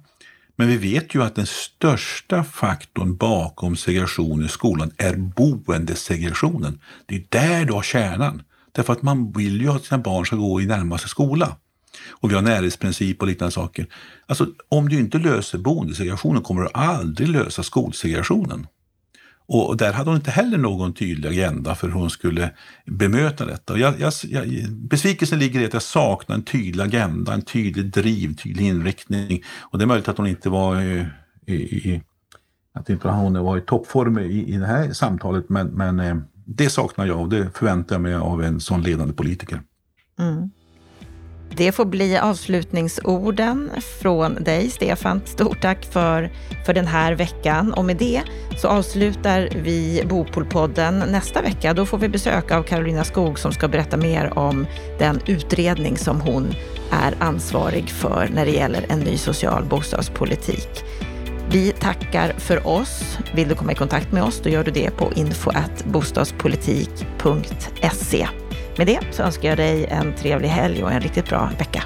[0.57, 6.81] Men vi vet ju att den största faktorn bakom segregation i skolan är boendesegregationen.
[7.07, 8.43] Det är där du har kärnan.
[8.73, 11.57] Därför att man vill ju att sina barn ska gå i närmaste skola.
[12.11, 13.87] Och vi har närhetsprincip och liknande saker.
[14.27, 18.67] Alltså, om du inte löser boendesegregationen kommer du aldrig lösa skolsegregationen.
[19.47, 22.51] Och där hade hon inte heller någon tydlig agenda för hur hon skulle
[22.87, 23.79] bemöta detta.
[23.79, 28.37] Jag, jag, jag, besvikelsen ligger i att jag saknar en tydlig agenda, en tydlig driv,
[28.37, 29.43] tydlig inriktning.
[29.61, 31.07] Och det är möjligt att hon inte var i,
[31.47, 32.03] i
[32.75, 36.17] att inte hon var i toppform i, i det här samtalet, men, men eh,
[36.47, 39.61] det saknar jag och det förväntar jag mig av en sån ledande politiker.
[40.19, 40.51] Mm.
[41.57, 45.21] Det får bli avslutningsorden från dig, Stefan.
[45.25, 46.31] Stort tack för,
[46.67, 47.73] för den här veckan.
[47.73, 48.23] Och med det
[48.57, 51.75] så avslutar vi Bopolpodden nästa vecka.
[51.75, 54.67] Då får vi besök av Carolina Skog som ska berätta mer om
[54.99, 56.55] den utredning som hon
[56.91, 60.69] är ansvarig för när det gäller en ny social bostadspolitik.
[61.51, 63.19] Vi tackar för oss.
[63.35, 65.89] Vill du komma i kontakt med oss, då gör du det på info.bostadspolitik.se.
[65.89, 68.29] bostadspolitik.se.
[68.79, 71.83] Med det så önskar jag dig en trevlig helg och en riktigt bra vecka.